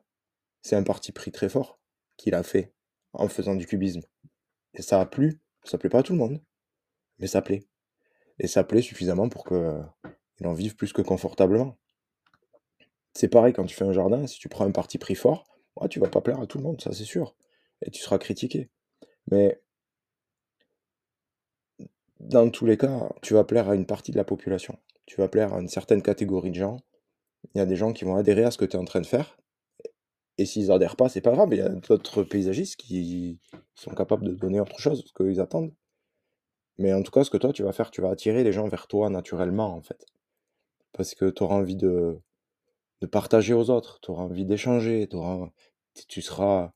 C'est 0.63 0.77
un 0.77 0.83
parti 0.85 1.13
pris 1.13 1.33
très 1.33 1.49
fort 1.49 1.81
qu'il 2.19 2.35
a 2.35 2.43
fait 2.43 2.75
en 3.15 3.29
faisant 3.29 3.55
du 3.57 3.67
cubisme 3.67 4.03
et 4.75 4.83
ça 4.83 5.01
a 5.01 5.07
plu. 5.07 5.41
Ça 5.65 5.79
plaît 5.79 5.91
pas 5.91 6.01
à 6.01 6.05
tout 6.05 6.13
le 6.15 6.19
monde, 6.19 6.43
mais 7.19 7.27
ça 7.29 7.43
plaît 7.43 7.67
et 8.41 8.49
ça 8.49 8.65
plaît 8.65 8.83
suffisamment 8.83 9.29
pour 9.29 9.45
qu'il 9.47 10.47
en 10.47 10.55
vive 10.55 10.77
plus 10.77 10.93
que 10.93 11.03
confortablement. 11.03 11.79
C'est 13.15 13.29
pareil 13.29 13.55
quand 13.55 13.65
tu 13.65 13.75
fais 13.75 13.87
un 13.87 13.93
jardin, 13.93 14.27
si 14.27 14.39
tu 14.39 14.51
prends 14.51 14.67
un 14.67 14.71
parti 14.71 14.99
pris 14.99 15.15
fort, 15.15 15.52
ouais, 15.83 15.89
tu 15.89 16.01
vas 16.01 16.09
pas 16.09 16.21
plaire 16.21 16.41
à 16.41 16.47
tout 16.47 16.59
le 16.59 16.65
monde, 16.65 16.81
ça 16.81 16.93
c'est 16.93 17.05
sûr 17.05 17.35
et 17.85 17.91
tu 17.91 18.01
seras 18.01 18.19
critiqué, 18.19 18.71
mais 19.31 19.61
dans 22.21 22.49
tous 22.51 22.67
les 22.67 22.77
cas, 22.77 23.09
tu 23.21 23.35
vas 23.35 23.45
plaire 23.45 23.69
à 23.69 23.75
une 23.75 23.87
partie 23.87 24.13
de 24.13 24.17
la 24.17 24.25
population. 24.25 24.79
Tu 25.07 25.17
vas 25.17 25.29
plaire 25.29 25.53
à 25.55 25.61
une 25.61 25.69
certaine 25.69 26.03
catégorie 26.03 26.51
de 26.51 26.57
gens. 26.57 26.79
Il 27.55 27.59
y 27.59 27.61
a 27.61 27.67
des 27.67 27.75
gens 27.75 27.93
qui 27.93 28.05
vont 28.05 28.15
adhérer 28.15 28.45
à 28.45 28.53
ce 28.53 28.59
que 28.59 28.65
tu 28.65 28.77
es 28.77 28.79
en 28.79 28.85
train 28.85 29.01
de 29.01 29.07
faire 29.07 29.37
et 30.39 30.47
s'ils 30.47 30.71
adhèrent 30.73 30.97
pas, 30.97 31.09
c'est 31.09 31.21
pas 31.21 31.33
grave, 31.33 31.49
il 31.53 31.59
y 31.59 31.63
a 31.63 31.69
d'autres 31.69 32.23
paysagistes 32.23 32.77
qui 32.77 33.39
sont 33.75 33.95
capables 33.95 34.25
de 34.25 34.33
donner 34.33 34.61
autre 34.61 34.79
chose, 34.79 35.05
ce 35.07 35.13
qu'ils 35.13 35.41
attendent. 35.41 35.73
Mais 36.79 36.93
en 36.95 37.03
tout 37.03 37.11
cas, 37.11 37.25
ce 37.25 37.31
que 37.31 37.37
toi 37.37 37.53
tu 37.53 37.63
vas 37.63 37.73
faire, 37.73 37.91
tu 37.91 38.01
vas 38.01 38.11
attirer 38.11 38.43
les 38.45 38.53
gens 38.53 38.67
vers 38.69 38.87
toi 38.87 39.11
naturellement, 39.11 39.75
en 39.75 39.83
fait. 39.83 40.07
Parce 40.93 41.15
que 41.15 41.31
tu 41.31 41.43
auras 41.43 41.57
envie 41.57 41.77
de 41.77 42.19
de 43.03 43.07
partager 43.07 43.53
aux 43.55 43.71
autres, 43.71 44.01
tu 44.01 44.13
auras 44.13 44.25
envie 44.25 44.47
d'échanger, 44.47 45.09
tu 45.09 45.17
auras 45.17 45.51
tu 46.09 46.23
seras 46.23 46.73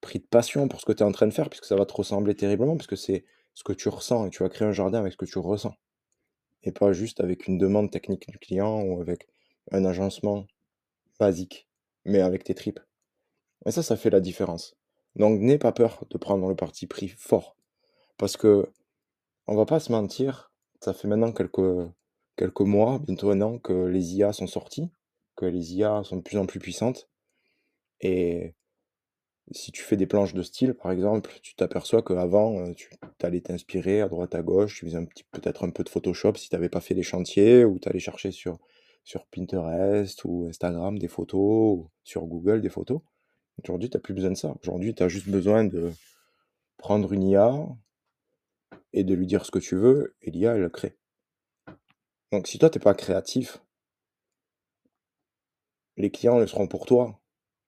pris 0.00 0.18
de 0.18 0.26
passion 0.26 0.68
pour 0.68 0.80
ce 0.80 0.86
que 0.86 0.92
tu 0.92 1.02
es 1.02 1.06
en 1.06 1.12
train 1.12 1.26
de 1.26 1.32
faire 1.32 1.48
puisque 1.48 1.64
ça 1.64 1.76
va 1.76 1.86
te 1.86 1.92
ressembler 1.92 2.34
terriblement, 2.34 2.76
puisque 2.76 2.96
c'est 2.96 3.24
ce 3.54 3.64
que 3.64 3.72
tu 3.72 3.88
ressens 3.88 4.26
et 4.26 4.30
tu 4.30 4.42
vas 4.42 4.48
créer 4.48 4.66
un 4.68 4.72
jardin 4.72 4.98
avec 4.98 5.12
ce 5.12 5.18
que 5.18 5.26
tu 5.26 5.38
ressens 5.38 5.74
et 6.64 6.72
pas 6.72 6.92
juste 6.92 7.20
avec 7.20 7.46
une 7.48 7.58
demande 7.58 7.90
technique 7.90 8.28
du 8.28 8.38
client 8.38 8.82
ou 8.82 9.00
avec 9.00 9.28
un 9.72 9.84
agencement 9.84 10.46
basique, 11.18 11.68
mais 12.04 12.20
avec 12.20 12.44
tes 12.44 12.54
tripes 12.54 12.80
et 13.64 13.70
ça, 13.70 13.82
ça 13.82 13.96
fait 13.96 14.10
la 14.10 14.20
différence. 14.20 14.76
Donc 15.16 15.40
n'aie 15.40 15.58
pas 15.58 15.72
peur 15.72 16.04
de 16.10 16.18
prendre 16.18 16.48
le 16.48 16.56
parti 16.56 16.86
pris 16.86 17.08
fort 17.08 17.56
parce 18.16 18.36
qu'on 18.36 18.64
va 19.46 19.66
pas 19.66 19.80
se 19.80 19.92
mentir, 19.92 20.52
ça 20.80 20.94
fait 20.94 21.08
maintenant 21.08 21.32
quelques 21.32 21.88
quelques 22.36 22.60
mois, 22.60 22.98
bientôt 22.98 23.30
1 23.30 23.40
an 23.42 23.58
que 23.58 23.72
les 23.72 24.14
IA 24.16 24.32
sont 24.32 24.46
sorties, 24.46 24.90
que 25.36 25.44
les 25.44 25.74
IA 25.74 26.02
sont 26.02 26.16
de 26.16 26.22
plus 26.22 26.38
en 26.38 26.46
plus 26.46 26.60
puissantes 26.60 27.08
et 28.02 28.54
si 29.52 29.72
tu 29.72 29.82
fais 29.82 29.96
des 29.96 30.06
planches 30.06 30.34
de 30.34 30.42
style, 30.42 30.74
par 30.74 30.92
exemple, 30.92 31.30
tu 31.42 31.54
t'aperçois 31.54 32.02
qu'avant, 32.02 32.72
tu 32.74 32.90
allais 33.22 33.40
t'inspirer 33.40 34.00
à 34.00 34.08
droite 34.08 34.34
à 34.34 34.42
gauche, 34.42 34.78
tu 34.78 34.86
faisais 34.86 34.98
peut-être 35.32 35.64
un 35.64 35.70
peu 35.70 35.84
de 35.84 35.88
Photoshop 35.88 36.34
si 36.36 36.48
tu 36.48 36.56
avais 36.56 36.68
pas 36.68 36.80
fait 36.80 36.94
les 36.94 37.02
chantiers 37.02 37.64
ou 37.64 37.78
tu 37.78 37.88
allais 37.88 37.98
chercher 37.98 38.32
sur 38.32 38.58
sur 39.04 39.26
Pinterest 39.26 40.24
ou 40.24 40.46
Instagram 40.48 40.98
des 40.98 41.08
photos 41.08 41.78
ou 41.78 41.90
sur 42.04 42.24
Google 42.26 42.60
des 42.60 42.68
photos 42.68 43.00
Aujourd'hui, 43.62 43.90
tu 43.90 43.96
as 43.96 44.00
plus 44.00 44.14
besoin 44.14 44.30
de 44.30 44.36
ça. 44.36 44.54
Aujourd'hui, 44.62 44.94
tu 44.94 45.02
as 45.02 45.08
juste 45.08 45.28
besoin 45.28 45.64
de 45.64 45.92
prendre 46.78 47.12
une 47.12 47.22
IA 47.22 47.68
et 48.92 49.04
de 49.04 49.14
lui 49.14 49.26
dire 49.26 49.44
ce 49.44 49.50
que 49.50 49.58
tu 49.58 49.76
veux, 49.76 50.16
et 50.22 50.30
l'IA, 50.30 50.54
elle 50.54 50.62
le 50.62 50.68
crée. 50.68 50.96
Donc 52.32 52.48
si 52.48 52.58
toi, 52.58 52.70
tu 52.70 52.80
pas 52.80 52.94
créatif, 52.94 53.62
les 55.96 56.10
clients 56.10 56.38
le 56.38 56.46
seront 56.46 56.66
pour 56.66 56.86
toi. 56.86 57.21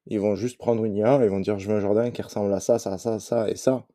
Ils 0.07 0.19
vont 0.19 0.35
juste 0.35 0.57
prendre 0.57 0.85
une 0.85 0.95
IA, 0.95 1.23
ils 1.23 1.29
vont 1.29 1.39
dire 1.39 1.57
je 1.57 1.67
veux 1.67 1.77
un 1.77 1.81
jardin 1.81 2.11
qui 2.11 2.21
ressemble 2.21 2.53
à 2.53 2.59
ça, 2.59 2.77
ça, 2.79 2.97
ça, 2.97 3.19
ça 3.19 3.49
et 3.49 3.55
ça. 3.55 3.87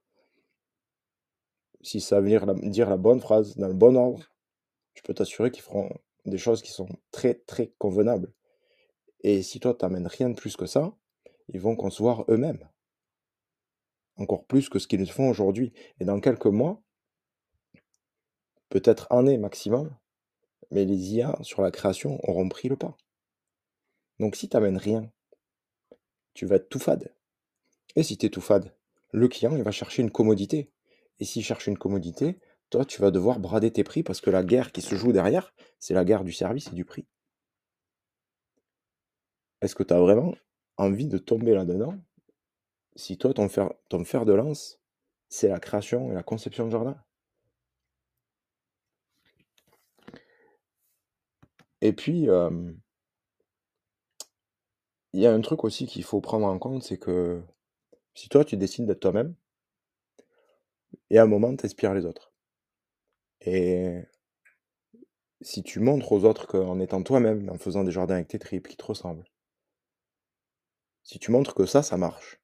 Si 1.83 2.00
ça 2.00 2.21
veut 2.21 2.29
dire 2.29 2.47
la, 2.90 2.97
bonne 2.97 3.21
phrase 3.21 3.57
dans 3.57 3.69
le 3.69 3.75
bon 3.75 3.97
ordre, 3.97 4.31
je 4.95 5.02
peux 5.02 5.14
t'assurer 5.14 5.50
qu'ils 5.50 5.62
feront 5.62 5.88
des 6.26 6.37
choses 6.37 6.62
qui 6.62 6.73
sont 6.73 6.88
très 7.11 7.35
très 7.35 7.73
convenables. 7.79 8.33
Et 9.23 9.43
si 9.43 9.61
toi 9.61 9.75
t'amènes 9.75 10.07
rien 10.07 10.31
de 10.31 10.35
plus 10.35 10.57
que 10.57 10.67
ça, 10.67 10.93
ils 11.49 11.61
vont 11.61 11.76
concevoir 11.76 12.25
eux-mêmes. 12.29 12.69
Encore 14.17 14.45
plus 14.45 14.69
que 14.69 14.79
ce 14.79 14.87
qu'ils 14.87 15.11
font 15.11 15.31
aujourd'hui. 15.31 15.73
Et 16.00 16.05
dans 16.05 16.21
quelques 16.21 16.47
mois, 16.47 16.83
peut-être 18.69 19.11
année 19.11 19.38
maximum, 19.38 19.95
mais 20.71 20.85
les 20.85 21.14
IA 21.14 21.38
sur 21.43 21.62
la 21.62 21.71
création 21.71 22.19
auront 22.29 22.49
pris 22.49 22.69
le 22.69 22.76
pas. 22.76 22.97
Donc 24.19 24.37
si 24.37 24.49
tu 24.49 24.57
n'amènes 24.57 24.76
rien, 24.76 25.11
tu 26.40 26.47
vas 26.47 26.56
être 26.56 26.70
tout 26.70 26.78
fade. 26.78 27.14
Et 27.97 28.02
si 28.02 28.16
tu 28.16 28.25
es 28.25 28.30
tout 28.30 28.40
fade, 28.40 28.75
le 29.12 29.28
client 29.28 29.54
il 29.56 29.62
va 29.62 29.73
chercher 29.73 30.00
une 30.00 30.11
commodité. 30.11 30.73
Et 31.18 31.26
s'il 31.26 31.44
cherche 31.44 31.66
une 31.66 31.76
commodité, 31.76 32.38
toi 32.70 32.87
tu 32.87 33.02
vas 33.02 33.11
devoir 33.11 33.40
brader 33.40 33.70
tes 33.70 33.85
prix 33.85 34.02
parce 34.02 34.23
que 34.23 34.30
la 34.30 34.42
guerre 34.42 34.73
qui 34.73 34.80
se 34.80 34.94
joue 34.94 35.12
derrière, 35.12 35.52
c'est 35.78 35.92
la 35.92 36.02
guerre 36.02 36.25
du 36.25 36.32
service 36.32 36.68
et 36.68 36.75
du 36.75 36.87
prix. 36.87 37.06
Est-ce 39.61 39.75
que 39.75 39.82
tu 39.82 39.92
as 39.92 40.00
vraiment 40.00 40.35
envie 40.78 41.09
de 41.09 41.18
tomber 41.18 41.52
là-dedans? 41.52 41.94
Si 42.97 43.18
toi 43.18 43.35
ton 43.35 43.50
fer, 43.50 43.70
ton 43.90 44.02
fer 44.06 44.25
de 44.25 44.32
lance, 44.32 44.80
c'est 45.28 45.49
la 45.49 45.61
création 45.61 46.11
et 46.11 46.14
la 46.14 46.23
conception 46.23 46.64
de 46.64 46.70
jardin 46.70 46.97
Et 51.82 51.92
puis, 51.92 52.28
il 55.12 55.21
y 55.21 55.26
a 55.26 55.33
un 55.33 55.40
truc 55.40 55.64
aussi 55.64 55.87
qu'il 55.87 56.05
faut 56.05 56.21
prendre 56.21 56.47
en 56.47 56.59
compte, 56.59 56.83
c'est 56.83 56.99
que 56.99 57.43
si 58.14 58.29
toi 58.29 58.45
tu 58.45 58.57
décides 58.57 58.87
d'être 58.87 59.00
toi-même, 59.00 59.35
et 61.11 61.19
à 61.19 61.23
un 61.23 61.26
moment 61.26 61.55
tu 61.57 61.67
inspires 61.67 61.95
les 61.95 62.05
autres. 62.07 62.33
Et 63.40 64.02
si 65.40 65.62
tu 65.62 65.81
montres 65.81 66.12
aux 66.12 66.25
autres 66.25 66.47
qu'en 66.47 66.79
étant 66.81 67.02
toi-même, 67.02 67.49
en 67.50 67.59
faisant 67.59 67.85
des 67.85 67.93
jardins 67.93 68.14
avec 68.17 68.29
tes 68.29 68.38
tripes 68.38 68.69
qui 68.69 68.76
te 68.76 68.85
ressemblent, 68.85 69.25
si 71.02 71.19
tu 71.19 71.31
montres 71.31 71.55
que 71.55 71.67
ça, 71.67 71.83
ça 71.83 71.97
marche, 71.97 72.40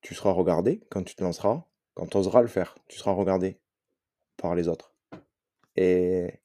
tu 0.00 0.14
seras 0.14 0.32
regardé 0.32 0.80
quand 0.90 1.04
tu 1.04 1.14
te 1.14 1.22
lanceras, 1.22 1.64
quand 1.94 2.06
tu 2.06 2.16
oseras 2.16 2.42
le 2.42 2.48
faire, 2.48 2.76
tu 2.88 2.98
seras 2.98 3.12
regardé 3.12 3.60
par 4.36 4.54
les 4.54 4.68
autres. 4.68 4.94
Et 5.76 6.40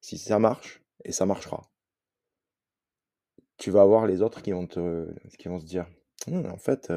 si 0.00 0.18
ça 0.18 0.38
marche, 0.38 0.82
et 1.04 1.12
ça 1.12 1.26
marchera, 1.26 1.70
tu 3.58 3.70
vas 3.70 3.82
avoir 3.82 4.06
les 4.06 4.22
autres 4.22 4.42
qui 4.42 4.52
vont 4.52 4.66
te 4.66 5.12
qui 5.38 5.48
vont 5.48 5.58
se 5.60 5.66
dire: 5.66 5.86
«Mmh, 6.28 6.46
en 6.46 6.58
fait, 6.58 6.90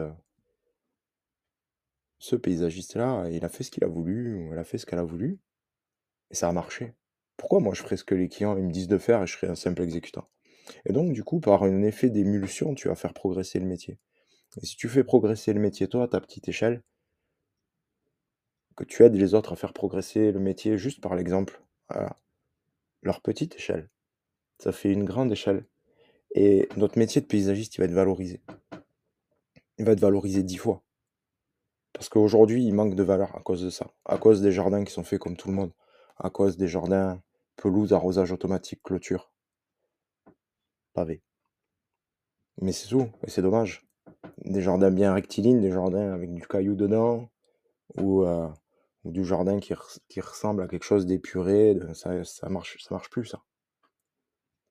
ce 2.19 2.35
paysagiste-là, 2.35 3.29
il 3.31 3.43
a 3.43 3.49
fait 3.49 3.63
ce 3.63 3.71
qu'il 3.71 3.83
a 3.83 3.87
voulu 3.87 4.35
ou 4.35 4.53
elle 4.53 4.59
a 4.59 4.63
fait 4.63 4.77
ce 4.77 4.85
qu'elle 4.85 4.99
a 4.99 5.03
voulu 5.03 5.39
et 6.31 6.35
ça 6.35 6.49
a 6.49 6.53
marché. 6.53 6.95
Pourquoi 7.37 7.59
moi 7.59 7.73
je 7.73 7.81
ferais 7.83 7.97
ce 7.97 8.03
que 8.05 8.15
les 8.15 8.29
clients 8.29 8.57
ils 8.57 8.63
me 8.63 8.71
disent 8.71 8.87
de 8.87 8.97
faire 8.97 9.23
et 9.23 9.27
je 9.27 9.33
serais 9.35 9.47
un 9.47 9.55
simple 9.55 9.81
exécutant?» 9.81 10.27
et 10.85 10.93
donc 10.93 11.13
du 11.13 11.23
coup, 11.23 11.39
par 11.41 11.63
un 11.63 11.83
effet 11.83 12.09
d'émulsion, 12.09 12.75
tu 12.75 12.87
vas 12.89 12.95
faire 12.95 13.13
progresser 13.13 13.59
le 13.59 13.65
métier 13.67 13.99
et 14.61 14.65
si 14.65 14.75
tu 14.77 14.89
fais 14.89 15.03
progresser 15.03 15.53
le 15.53 15.59
métier 15.61 15.87
toi 15.87 16.03
à 16.03 16.07
ta 16.09 16.21
petite 16.21 16.47
échelle 16.49 16.83
que 18.75 18.83
tu 18.83 19.03
aides 19.03 19.15
les 19.15 19.33
autres 19.33 19.53
à 19.53 19.55
faire 19.55 19.73
progresser 19.73 20.31
le 20.31 20.39
métier 20.39 20.77
juste 20.77 21.01
par 21.01 21.15
l'exemple, 21.15 21.61
leur 23.01 23.21
petite 23.21 23.55
échelle, 23.55 23.89
ça 24.59 24.71
fait 24.71 24.91
une 24.91 25.03
grande 25.03 25.31
échelle 25.31 25.65
et 26.33 26.69
notre 26.77 26.97
métier 26.97 27.21
de 27.21 27.25
paysagiste, 27.25 27.75
il 27.75 27.79
va 27.79 27.85
être 27.85 27.91
valorisé. 27.91 28.41
Il 29.77 29.85
va 29.85 29.91
être 29.93 29.99
valorisé 29.99 30.43
dix 30.43 30.57
fois. 30.57 30.81
Parce 31.93 32.07
qu'aujourd'hui, 32.09 32.63
il 32.63 32.73
manque 32.73 32.95
de 32.95 33.03
valeur 33.03 33.35
à 33.35 33.41
cause 33.41 33.63
de 33.63 33.69
ça. 33.69 33.91
À 34.05 34.17
cause 34.17 34.41
des 34.41 34.51
jardins 34.51 34.83
qui 34.83 34.93
sont 34.93 35.03
faits 35.03 35.19
comme 35.19 35.35
tout 35.35 35.49
le 35.49 35.55
monde. 35.55 35.71
À 36.17 36.29
cause 36.29 36.57
des 36.57 36.67
jardins 36.67 37.21
pelouse, 37.57 37.93
arrosage 37.93 38.31
automatique, 38.31 38.81
clôture. 38.83 39.31
Pavé. 40.93 41.21
Mais 42.61 42.71
c'est 42.71 42.87
tout. 42.87 43.09
Et 43.25 43.29
c'est 43.29 43.41
dommage. 43.41 43.85
Des 44.45 44.61
jardins 44.61 44.91
bien 44.91 45.13
rectilignes, 45.13 45.61
des 45.61 45.71
jardins 45.71 46.13
avec 46.13 46.33
du 46.33 46.47
caillou 46.47 46.75
dedans. 46.75 47.29
Ou, 47.97 48.23
euh, 48.23 48.47
du 49.03 49.25
jardin 49.25 49.59
qui, 49.59 49.73
ressemble 50.21 50.63
à 50.63 50.67
quelque 50.67 50.85
chose 50.85 51.05
d'épuré. 51.05 51.77
Ça, 51.93 52.23
ça, 52.23 52.49
marche, 52.49 52.77
ça 52.81 52.95
marche 52.95 53.09
plus, 53.09 53.25
ça 53.25 53.41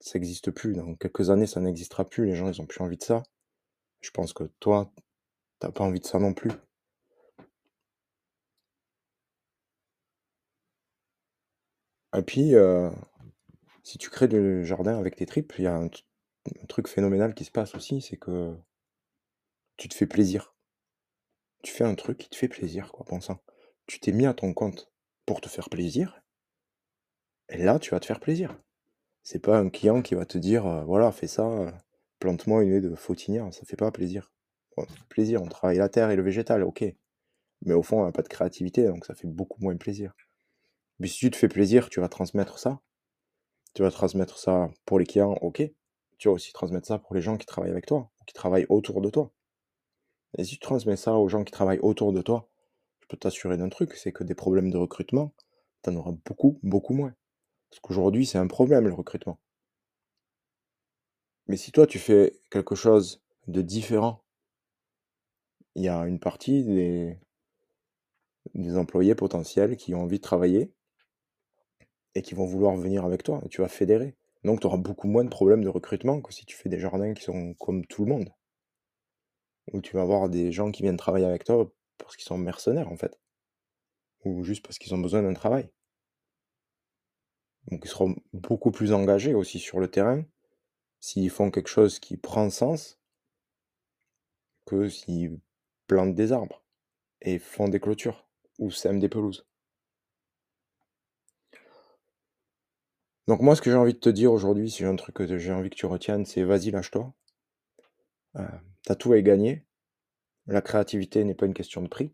ça 0.00 0.18
n'existe 0.18 0.50
plus. 0.50 0.74
Dans 0.74 0.94
quelques 0.94 1.30
années, 1.30 1.46
ça 1.46 1.60
n'existera 1.60 2.08
plus. 2.08 2.26
Les 2.26 2.36
gens, 2.36 2.48
ils 2.50 2.60
ont 2.60 2.66
plus 2.66 2.82
envie 2.82 2.96
de 2.96 3.02
ça. 3.02 3.22
Je 4.00 4.10
pense 4.10 4.32
que 4.32 4.44
toi, 4.60 4.92
t'as 5.58 5.70
pas 5.72 5.84
envie 5.84 6.00
de 6.00 6.06
ça 6.06 6.18
non 6.18 6.34
plus. 6.34 6.52
Et 12.16 12.22
puis, 12.22 12.54
euh, 12.54 12.90
si 13.84 13.98
tu 13.98 14.10
crées 14.10 14.28
du 14.28 14.64
jardin 14.64 14.98
avec 14.98 15.16
tes 15.16 15.26
tripes, 15.26 15.52
il 15.58 15.64
y 15.64 15.66
a 15.66 15.76
un, 15.76 15.88
truc 16.68 16.88
phénoménal 16.88 17.34
qui 17.34 17.44
se 17.44 17.50
passe 17.50 17.74
aussi, 17.74 18.00
c'est 18.00 18.16
que 18.16 18.56
tu 19.76 19.88
te 19.88 19.94
fais 19.94 20.06
plaisir. 20.06 20.54
Tu 21.62 21.72
fais 21.72 21.84
un 21.84 21.94
truc 21.94 22.18
qui 22.18 22.28
te 22.30 22.36
fait 22.36 22.48
plaisir, 22.48 22.90
quoi, 22.92 23.04
pensant. 23.04 23.40
Tu 23.86 24.00
t'es 24.00 24.12
mis 24.12 24.26
à 24.26 24.34
ton 24.34 24.54
compte 24.54 24.90
pour 25.26 25.40
te 25.40 25.48
faire 25.48 25.68
plaisir, 25.68 26.22
et 27.50 27.58
là, 27.58 27.78
tu 27.78 27.90
vas 27.90 28.00
te 28.00 28.06
faire 28.06 28.20
plaisir. 28.20 28.56
C'est 29.22 29.38
pas 29.38 29.58
un 29.58 29.68
client 29.70 30.02
qui 30.02 30.14
va 30.14 30.24
te 30.24 30.38
dire, 30.38 30.84
voilà, 30.86 31.12
fais 31.12 31.26
ça, 31.26 31.72
plante-moi 32.18 32.62
une 32.64 32.72
haie 32.74 32.80
de 32.80 32.94
fautinière, 32.94 33.52
ça 33.52 33.64
fait 33.64 33.76
pas 33.76 33.90
plaisir. 33.90 34.32
plaisir, 35.08 35.42
on 35.42 35.46
travaille 35.46 35.78
la 35.78 35.88
terre 35.88 36.10
et 36.10 36.16
le 36.16 36.22
végétal, 36.22 36.62
OK. 36.62 36.84
Mais 37.62 37.74
au 37.74 37.82
fond, 37.82 38.02
on 38.02 38.06
a 38.06 38.12
pas 38.12 38.22
de 38.22 38.28
créativité, 38.28 38.86
donc 38.86 39.04
ça 39.04 39.14
fait 39.14 39.28
beaucoup 39.28 39.62
moins 39.62 39.76
plaisir. 39.76 40.14
Mais 40.98 41.06
si 41.06 41.18
tu 41.18 41.30
te 41.30 41.36
fais 41.36 41.48
plaisir, 41.48 41.88
tu 41.90 42.00
vas 42.00 42.08
transmettre 42.08 42.58
ça. 42.58 42.80
Tu 43.74 43.82
vas 43.82 43.90
transmettre 43.90 44.38
ça 44.38 44.70
pour 44.84 44.98
les 44.98 45.06
clients, 45.06 45.36
OK. 45.42 45.62
Tu 46.18 46.28
vas 46.28 46.34
aussi 46.34 46.52
transmettre 46.52 46.86
ça 46.86 46.98
pour 46.98 47.14
les 47.14 47.22
gens 47.22 47.36
qui 47.36 47.46
travaillent 47.46 47.70
avec 47.70 47.86
toi, 47.86 48.10
qui 48.26 48.34
travaillent 48.34 48.66
autour 48.68 49.00
de 49.00 49.10
toi. 49.10 49.32
Et 50.38 50.44
si 50.44 50.54
tu 50.54 50.60
transmets 50.60 50.96
ça 50.96 51.14
aux 51.14 51.28
gens 51.28 51.44
qui 51.44 51.52
travaillent 51.52 51.80
autour 51.80 52.12
de 52.12 52.22
toi, 52.22 52.48
je 53.00 53.06
peux 53.08 53.16
t'assurer 53.16 53.56
d'un 53.56 53.68
truc, 53.68 53.94
c'est 53.94 54.12
que 54.12 54.24
des 54.24 54.34
problèmes 54.34 54.70
de 54.70 54.76
recrutement, 54.76 55.34
tu 55.82 55.90
en 55.90 55.96
auras 55.96 56.12
beaucoup, 56.26 56.58
beaucoup 56.62 56.94
moins. 56.94 57.14
Parce 57.70 57.80
qu'aujourd'hui, 57.80 58.26
c'est 58.26 58.38
un 58.38 58.46
problème 58.46 58.86
le 58.88 58.94
recrutement. 58.94 59.38
Mais 61.46 61.56
si 61.56 61.72
toi, 61.72 61.86
tu 61.86 61.98
fais 61.98 62.40
quelque 62.50 62.74
chose 62.74 63.22
de 63.48 63.62
différent, 63.62 64.22
il 65.74 65.84
y 65.84 65.88
a 65.88 65.98
une 66.06 66.20
partie 66.20 66.64
des, 66.64 67.16
employés 68.76 69.14
potentiels 69.14 69.76
qui 69.76 69.94
ont 69.94 70.02
envie 70.02 70.18
de 70.18 70.22
travailler 70.22 70.72
et 72.14 72.22
qui 72.22 72.34
vont 72.34 72.46
vouloir 72.46 72.76
venir 72.76 73.04
avec 73.04 73.22
toi. 73.22 73.42
Tu 73.50 73.60
vas 73.60 73.68
fédérer. 73.68 74.16
Donc, 74.44 74.60
tu 74.60 74.66
auras 74.66 74.76
beaucoup 74.76 75.08
moins 75.08 75.24
de 75.24 75.28
problèmes 75.28 75.62
de 75.62 75.68
recrutement 75.68 76.20
que 76.20 76.32
si 76.32 76.44
tu 76.46 76.56
fais 76.56 76.68
des 76.68 76.78
jardins 76.78 77.14
qui 77.14 77.22
sont 77.22 77.54
comme 77.54 77.86
tout 77.86 78.04
le 78.04 78.10
monde. 78.10 78.30
Où 79.72 79.80
tu 79.80 79.96
vas 79.96 80.02
avoir 80.02 80.28
des 80.28 80.50
gens 80.52 80.70
qui 80.70 80.82
viennent 80.82 80.96
travailler 80.96 81.26
avec 81.26 81.44
toi 81.44 81.70
parce 81.98 82.16
qu'ils 82.16 82.26
sont 82.26 82.38
mercenaires, 82.38 82.90
en 82.90 82.96
fait. 82.96 83.20
Ou 84.24 84.44
juste 84.44 84.64
parce 84.64 84.78
qu'ils 84.78 84.94
ont 84.94 84.98
besoin 84.98 85.22
d'un 85.22 85.34
travail. 85.34 85.70
Donc 87.68 87.82
ils 87.84 87.88
seront 87.88 88.16
beaucoup 88.32 88.70
plus 88.70 88.92
engagés 88.92 89.34
aussi 89.34 89.58
sur 89.58 89.80
le 89.80 89.88
terrain 89.90 90.24
s'ils 91.00 91.30
font 91.30 91.50
quelque 91.50 91.68
chose 91.68 91.98
qui 91.98 92.16
prend 92.16 92.50
sens 92.50 92.98
que 94.66 94.88
s'ils 94.88 95.38
plantent 95.86 96.14
des 96.14 96.32
arbres 96.32 96.62
et 97.22 97.38
font 97.38 97.68
des 97.68 97.80
clôtures 97.80 98.26
ou 98.58 98.70
sèment 98.70 99.00
des 99.00 99.08
pelouses. 99.08 99.46
Donc 103.28 103.40
moi 103.40 103.54
ce 103.56 103.62
que 103.62 103.70
j'ai 103.70 103.76
envie 103.76 103.94
de 103.94 103.98
te 103.98 104.08
dire 104.10 104.32
aujourd'hui, 104.32 104.70
si 104.70 104.78
j'ai 104.78 104.86
un 104.86 104.96
truc 104.96 105.14
que 105.14 105.38
j'ai 105.38 105.52
envie 105.52 105.70
que 105.70 105.76
tu 105.76 105.86
retiennes, 105.86 106.26
c'est 106.26 106.42
vas-y 106.42 106.70
lâche-toi. 106.70 107.12
Euh, 108.36 108.46
T'as 108.84 108.94
tout 108.94 109.12
à 109.12 109.20
gagner. 109.20 109.64
La 110.46 110.62
créativité 110.62 111.22
n'est 111.24 111.34
pas 111.34 111.46
une 111.46 111.54
question 111.54 111.82
de 111.82 111.88
prix. 111.88 112.12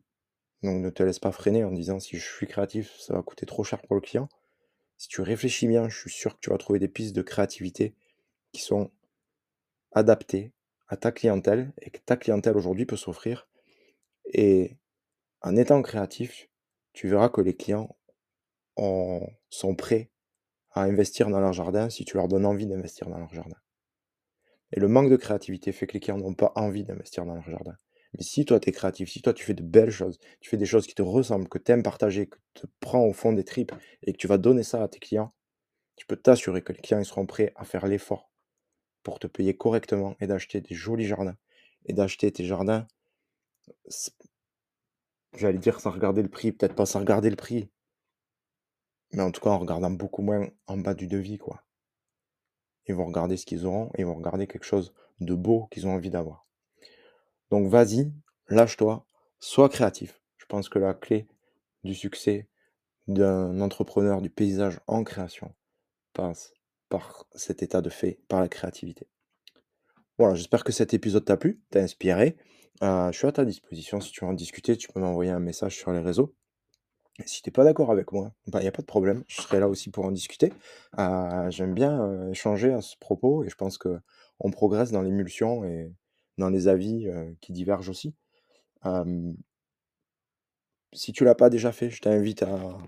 Donc 0.63 0.83
ne 0.83 0.91
te 0.91 1.03
laisse 1.03 1.19
pas 1.19 1.33
freiner 1.33 1.65
en 1.65 1.73
disant 1.73 2.01
si 2.01 2.19
je 2.19 2.25
suis 2.25 2.47
créatif, 2.47 2.95
ça 2.99 3.15
va 3.15 3.23
coûter 3.23 3.47
trop 3.47 3.65
cher 3.65 3.81
pour 3.83 3.95
le 3.95 4.01
client. 4.01 4.29
Si 4.99 5.09
tu 5.09 5.21
réfléchis 5.21 5.67
bien, 5.67 5.89
je 5.89 5.99
suis 5.99 6.11
sûr 6.11 6.35
que 6.35 6.41
tu 6.41 6.51
vas 6.51 6.59
trouver 6.59 6.79
des 6.79 6.89
pistes 6.89 7.15
de 7.15 7.23
créativité 7.23 7.95
qui 8.53 8.61
sont 8.61 8.91
adaptées 9.93 10.53
à 10.89 10.97
ta 10.97 11.13
clientèle 11.13 11.73
et 11.81 11.91
que 11.91 11.99
ta 11.99 12.17
clientèle 12.17 12.57
aujourd'hui 12.57 12.87
peut 12.87 12.97
s'offrir. 12.97 13.49
Et 14.33 14.77
en 15.43 15.57
étant 15.57 15.83
créatif, 15.83 16.49
tu 16.93 17.09
verras 17.09 17.29
que 17.29 17.41
les 17.41 17.55
clients 17.55 17.97
sont 18.77 19.75
prêts 19.77 20.11
à 20.73 20.83
investir 20.83 21.31
dans 21.31 21.41
leur 21.41 21.53
jardin 21.53 21.89
si 21.89 22.05
tu 22.05 22.17
leur 22.17 22.29
donnes 22.29 22.47
envie 22.47 22.67
d'investir 22.67 23.09
dans 23.09 23.19
leur 23.19 23.33
jardin. 23.33 23.57
Et 24.73 24.81
le 24.81 24.89
manque 24.89 25.11
de 25.11 25.17
créativité 25.17 25.73
fait 25.73 25.87
que 25.87 25.95
les 25.95 26.01
clients 26.01 26.19
n'ont 26.19 26.35
pas 26.35 26.53
envie 26.57 26.85
d'investir 26.85 27.25
dans 27.25 27.35
leur 27.35 27.49
jardin. 27.49 27.77
Mais 28.15 28.23
si 28.23 28.45
toi, 28.45 28.61
tu 28.61 28.69
es 28.71 28.73
créatif, 28.73 29.11
si 29.11 29.23
toi, 29.23 29.33
tu 29.35 29.45
fais 29.45 29.55
de 29.55 29.63
belles 29.63 29.91
choses, 29.91 30.19
tu 30.41 30.51
fais 30.51 30.57
des 30.57 30.67
choses 30.67 30.87
qui 30.87 30.95
te 30.95 31.03
ressemblent, 31.03 31.49
que 31.49 31.59
tu 31.59 31.73
aimes 31.73 31.83
partager, 31.83 32.27
que 32.29 32.39
tu 32.55 32.63
te 32.63 32.73
prends 32.81 33.05
au 33.05 33.13
fond 33.13 33.33
des 33.33 33.45
tripes 33.45 33.73
et 34.03 34.13
que 34.13 34.19
tu 34.19 34.27
vas 34.27 34.39
donner 34.39 34.63
ça 34.63 34.83
à 34.83 34.89
tes 34.89 34.99
clients, 34.99 35.33
tu 35.97 36.07
peux 36.07 36.17
t'assurer 36.17 36.63
que 36.63 36.73
les 36.73 36.81
clients 36.81 37.05
seront 37.05 37.27
prêts 37.27 37.53
à 37.57 37.65
faire 37.65 37.87
l'effort 37.87 38.31
pour 39.03 39.19
te 39.19 39.27
payer 39.27 39.57
correctement 39.57 40.17
et 40.21 40.27
d'acheter 40.27 40.61
des 40.61 40.75
jolis 40.75 41.07
jardins. 41.07 41.37
Et 41.87 41.93
d'acheter 41.93 42.33
tes 42.33 42.45
jardins, 42.45 42.87
j'allais 45.35 45.59
dire 45.59 45.81
sans 45.81 45.91
regarder 45.91 46.23
le 46.23 46.29
prix, 46.29 46.51
peut-être 46.53 46.75
pas 46.75 46.87
sans 46.87 46.99
regarder 46.99 47.31
le 47.31 47.37
prix, 47.37 47.71
mais 49.13 49.23
en 49.25 49.33
tout 49.33 49.41
cas 49.41 49.51
en 49.51 49.59
regardant 49.59 49.91
beaucoup 49.91 50.23
moins 50.23 50.49
en 50.69 50.77
bas 50.79 50.95
du 50.95 51.09
devis, 51.09 51.39
quoi. 51.39 51.65
Ils 52.87 52.95
vont 52.95 53.05
regarder 53.05 53.37
ce 53.37 53.45
qu'ils 53.45 53.67
auront 53.67 53.91
et 53.95 54.01
ils 54.01 54.07
vont 54.07 54.15
regarder 54.15 54.47
quelque 54.47 54.65
chose 54.65 54.95
de 55.21 55.35
beau 55.35 55.67
qu'ils 55.71 55.87
ont 55.87 55.93
envie 55.95 56.09
d'avoir. 56.09 56.46
Donc 57.51 57.69
vas-y, 57.69 58.13
lâche-toi, 58.49 59.07
sois 59.39 59.69
créatif. 59.69 60.21
Je 60.37 60.47
pense 60.47 60.69
que 60.69 60.79
la 60.79 60.95
clé 60.95 61.27
du 61.85 61.95
succès 61.95 62.49
d'un 63.07 63.61
entrepreneur 63.61 64.21
du 64.21 64.31
paysage 64.31 64.81
en 64.87 65.05
création 65.05 65.55
passe 66.13 66.53
par 66.89 67.27
cet 67.35 67.63
état 67.63 67.81
de 67.81 67.91
fait, 67.91 68.21
par 68.29 68.41
la 68.41 68.49
créativité. 68.49 69.09
Voilà, 70.19 70.35
j'espère 70.35 70.65
que 70.65 70.73
cet 70.73 70.95
épisode 70.95 71.25
t'a 71.25 71.37
plu, 71.37 71.61
t'a 71.71 71.81
inspiré. 71.81 72.37
Euh, 72.83 73.11
je 73.13 73.19
suis 73.19 73.27
à 73.27 73.33
ta 73.33 73.45
disposition 73.45 74.01
si 74.01 74.13
tu 74.13 74.25
veux 74.25 74.31
en 74.31 74.35
discuter, 74.35 74.77
tu 74.77 74.89
peux 74.89 75.01
m'envoyer 75.01 75.31
un 75.31 75.41
message 75.41 75.77
sur 75.77 75.93
les 75.93 76.01
réseaux. 76.01 76.35
Si 77.25 77.43
tu 77.43 77.49
n'es 77.49 77.53
pas 77.53 77.65
d'accord 77.65 77.91
avec 77.91 78.13
moi, 78.13 78.33
il 78.47 78.51
bah, 78.51 78.61
n'y 78.61 78.69
a 78.69 78.73
pas 78.73 78.83
de 78.83 78.87
problème, 78.87 79.25
je 79.27 79.41
serai 79.41 79.59
là 79.59 79.69
aussi 79.69 79.91
pour 79.91 80.05
en 80.05 80.11
discuter. 80.11 80.53
Euh, 80.99 81.51
j'aime 81.51 81.73
bien 81.73 82.03
euh, 82.03 82.31
échanger 82.31 82.73
à 82.73 82.83
ce 82.83 82.97
propos 82.99 83.43
et 83.45 83.49
je 83.49 83.55
pense 83.55 83.79
qu'on 83.79 84.51
progresse 84.51 84.91
dans 84.93 85.01
l'émulsion 85.01 85.65
et 85.65 85.95
dans 86.39 86.51
les 86.51 86.69
avis 86.69 87.09
qui 87.41 87.53
divergent 87.53 87.89
aussi. 87.89 88.15
si 90.93 91.13
tu 91.13 91.25
l'as 91.25 91.35
pas 91.35 91.51
déjà 91.51 91.73
fait, 91.73 91.91
je 91.91 92.01
t'invite 92.01 92.43
à, 92.43 92.79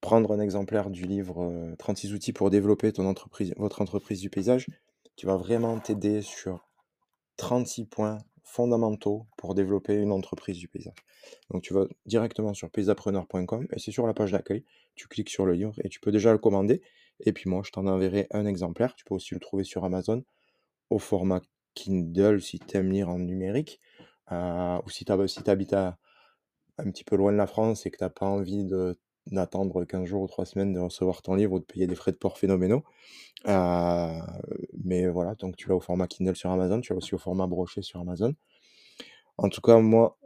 prendre 0.00 0.32
un 0.32 0.40
exemplaire 0.40 0.90
du 0.90 1.04
livre 1.04 1.74
36 1.78 2.12
outils 2.12 2.34
pour 2.34 2.50
développer 2.50 2.92
ton 2.92 3.06
entreprise, 3.06 3.54
votre 3.56 3.80
entreprise 3.80 4.20
du 4.20 4.28
paysage, 4.28 4.66
qui 5.16 5.24
va 5.24 5.36
vraiment 5.36 5.78
t'aider 5.78 6.20
sur 6.20 6.68
36 7.38 7.86
points 7.86 8.18
fondamentaux 8.42 9.26
pour 9.38 9.54
développer 9.54 9.94
une 9.94 10.12
entreprise 10.12 10.58
du 10.58 10.68
paysage. 10.68 10.94
Donc 11.50 11.62
tu 11.62 11.72
vas 11.72 11.86
directement 12.06 12.52
sur 12.54 12.70
paysapreneur.com 12.70 13.66
et 13.72 13.78
c'est 13.78 13.90
sur 13.90 14.06
la 14.06 14.14
page 14.14 14.32
d'accueil, 14.32 14.64
tu 14.94 15.08
cliques 15.08 15.30
sur 15.30 15.46
le 15.46 15.54
livre 15.54 15.74
et 15.82 15.88
tu 15.88 16.00
peux 16.00 16.12
déjà 16.12 16.32
le 16.32 16.38
commander. 16.38 16.82
Et 17.20 17.32
puis 17.32 17.48
moi, 17.48 17.62
je 17.64 17.70
t'en 17.70 17.86
enverrai 17.86 18.26
un 18.30 18.46
exemplaire. 18.46 18.94
Tu 18.94 19.04
peux 19.04 19.14
aussi 19.14 19.34
le 19.34 19.40
trouver 19.40 19.64
sur 19.64 19.84
Amazon 19.84 20.24
au 20.90 20.98
format 20.98 21.40
Kindle 21.74 22.40
si 22.40 22.58
tu 22.58 22.76
aimes 22.76 22.92
lire 22.92 23.08
en 23.08 23.18
numérique. 23.18 23.80
Euh, 24.32 24.78
ou 24.84 24.90
si 24.90 25.04
tu 25.04 25.12
habites 25.12 25.74
un 25.74 26.90
petit 26.90 27.04
peu 27.04 27.16
loin 27.16 27.32
de 27.32 27.36
la 27.36 27.46
France 27.46 27.86
et 27.86 27.90
que 27.90 27.98
tu 27.98 28.04
n'as 28.04 28.10
pas 28.10 28.26
envie 28.26 28.66
d'attendre 29.26 29.84
15 29.84 30.04
jours 30.06 30.22
ou 30.22 30.26
3 30.26 30.44
semaines 30.46 30.72
de 30.72 30.80
recevoir 30.80 31.22
ton 31.22 31.34
livre 31.34 31.52
ou 31.52 31.58
de 31.58 31.64
payer 31.64 31.86
des 31.86 31.94
frais 31.94 32.12
de 32.12 32.16
port 32.16 32.38
phénoménaux. 32.38 32.84
Euh, 33.46 34.20
mais 34.82 35.08
voilà, 35.08 35.34
donc 35.34 35.56
tu 35.56 35.68
l'as 35.68 35.76
au 35.76 35.80
format 35.80 36.06
Kindle 36.06 36.36
sur 36.36 36.50
Amazon, 36.50 36.80
tu 36.80 36.92
l'as 36.92 36.98
aussi 36.98 37.14
au 37.14 37.18
format 37.18 37.46
broché 37.46 37.82
sur 37.82 38.00
Amazon. 38.00 38.34
En 39.36 39.48
tout 39.48 39.60
cas, 39.60 39.78
moi, 39.78 40.18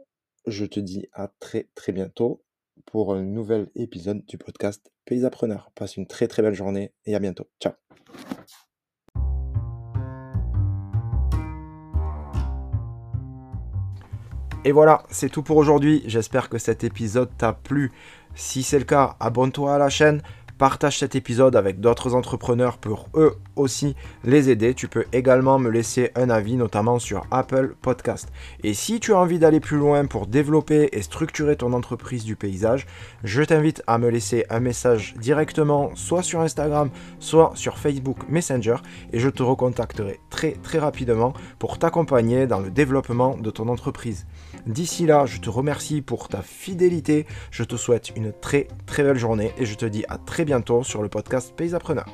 je 0.47 0.65
te 0.65 0.79
dis 0.79 1.07
à 1.13 1.27
très 1.39 1.67
très 1.75 1.91
bientôt 1.91 2.43
pour 2.85 3.13
un 3.13 3.23
nouvel 3.23 3.69
épisode 3.75 4.25
du 4.25 4.37
podcast 4.37 4.91
Paysapreneur. 5.05 5.71
Passe 5.75 5.97
une 5.97 6.07
très 6.07 6.27
très 6.27 6.41
belle 6.41 6.53
journée 6.53 6.93
et 7.05 7.15
à 7.15 7.19
bientôt. 7.19 7.47
Ciao 7.59 7.73
Et 14.65 14.73
voilà, 14.73 15.03
c'est 15.09 15.29
tout 15.29 15.41
pour 15.41 15.55
aujourd'hui. 15.55 16.03
J'espère 16.05 16.49
que 16.49 16.57
cet 16.57 16.83
épisode 16.83 17.29
t'a 17.37 17.53
plu. 17.53 17.91
Si 18.35 18.61
c'est 18.61 18.77
le 18.77 18.85
cas, 18.85 19.15
abonne-toi 19.19 19.75
à 19.75 19.77
la 19.77 19.89
chaîne, 19.89 20.21
Partage 20.59 20.99
cet 20.99 21.15
épisode 21.15 21.55
avec 21.55 21.79
d'autres 21.79 22.15
entrepreneurs 22.15 22.79
pour 22.79 23.07
eux 23.15 23.37
aussi 23.55 23.95
les 24.25 24.49
aider. 24.49 24.73
Tu 24.73 24.89
peux 24.89 25.05
également 25.13 25.57
me 25.57 25.69
laisser 25.69 26.11
un 26.15 26.29
avis, 26.29 26.57
notamment 26.57 26.99
sur 26.99 27.25
Apple 27.31 27.75
Podcast. 27.81 28.27
Et 28.61 28.73
si 28.73 28.99
tu 28.99 29.13
as 29.13 29.17
envie 29.17 29.39
d'aller 29.39 29.61
plus 29.61 29.77
loin 29.77 30.05
pour 30.05 30.27
développer 30.27 30.89
et 30.91 31.01
structurer 31.01 31.55
ton 31.55 31.71
entreprise 31.71 32.25
du 32.25 32.35
paysage, 32.35 32.87
je 33.23 33.41
t'invite 33.41 33.81
à 33.87 33.97
me 33.99 34.09
laisser 34.09 34.45
un 34.49 34.59
message 34.59 35.15
directement, 35.17 35.91
soit 35.95 36.23
sur 36.23 36.41
Instagram, 36.41 36.89
soit 37.21 37.53
sur 37.55 37.77
Facebook 37.77 38.17
Messenger, 38.27 38.75
et 39.13 39.19
je 39.19 39.29
te 39.29 39.41
recontacterai 39.41 40.19
très 40.29 40.51
très 40.61 40.79
rapidement 40.79 41.31
pour 41.57 41.79
t'accompagner 41.79 42.47
dans 42.47 42.59
le 42.59 42.69
développement 42.69 43.37
de 43.37 43.49
ton 43.49 43.69
entreprise. 43.69 44.25
D'ici 44.69 45.07
là, 45.07 45.25
je 45.25 45.39
te 45.39 45.49
remercie 45.49 46.03
pour 46.03 46.27
ta 46.27 46.43
fidélité, 46.43 47.25
je 47.49 47.63
te 47.63 47.75
souhaite 47.75 48.11
une 48.15 48.31
très 48.31 48.67
très 48.85 49.01
belle 49.01 49.17
journée 49.17 49.51
et 49.57 49.65
je 49.65 49.73
te 49.73 49.85
dis 49.85 50.05
à 50.09 50.19
très 50.19 50.45
bientôt 50.45 50.83
sur 50.83 51.01
le 51.01 51.09
podcast 51.09 51.55
Paysapreneur. 51.55 52.05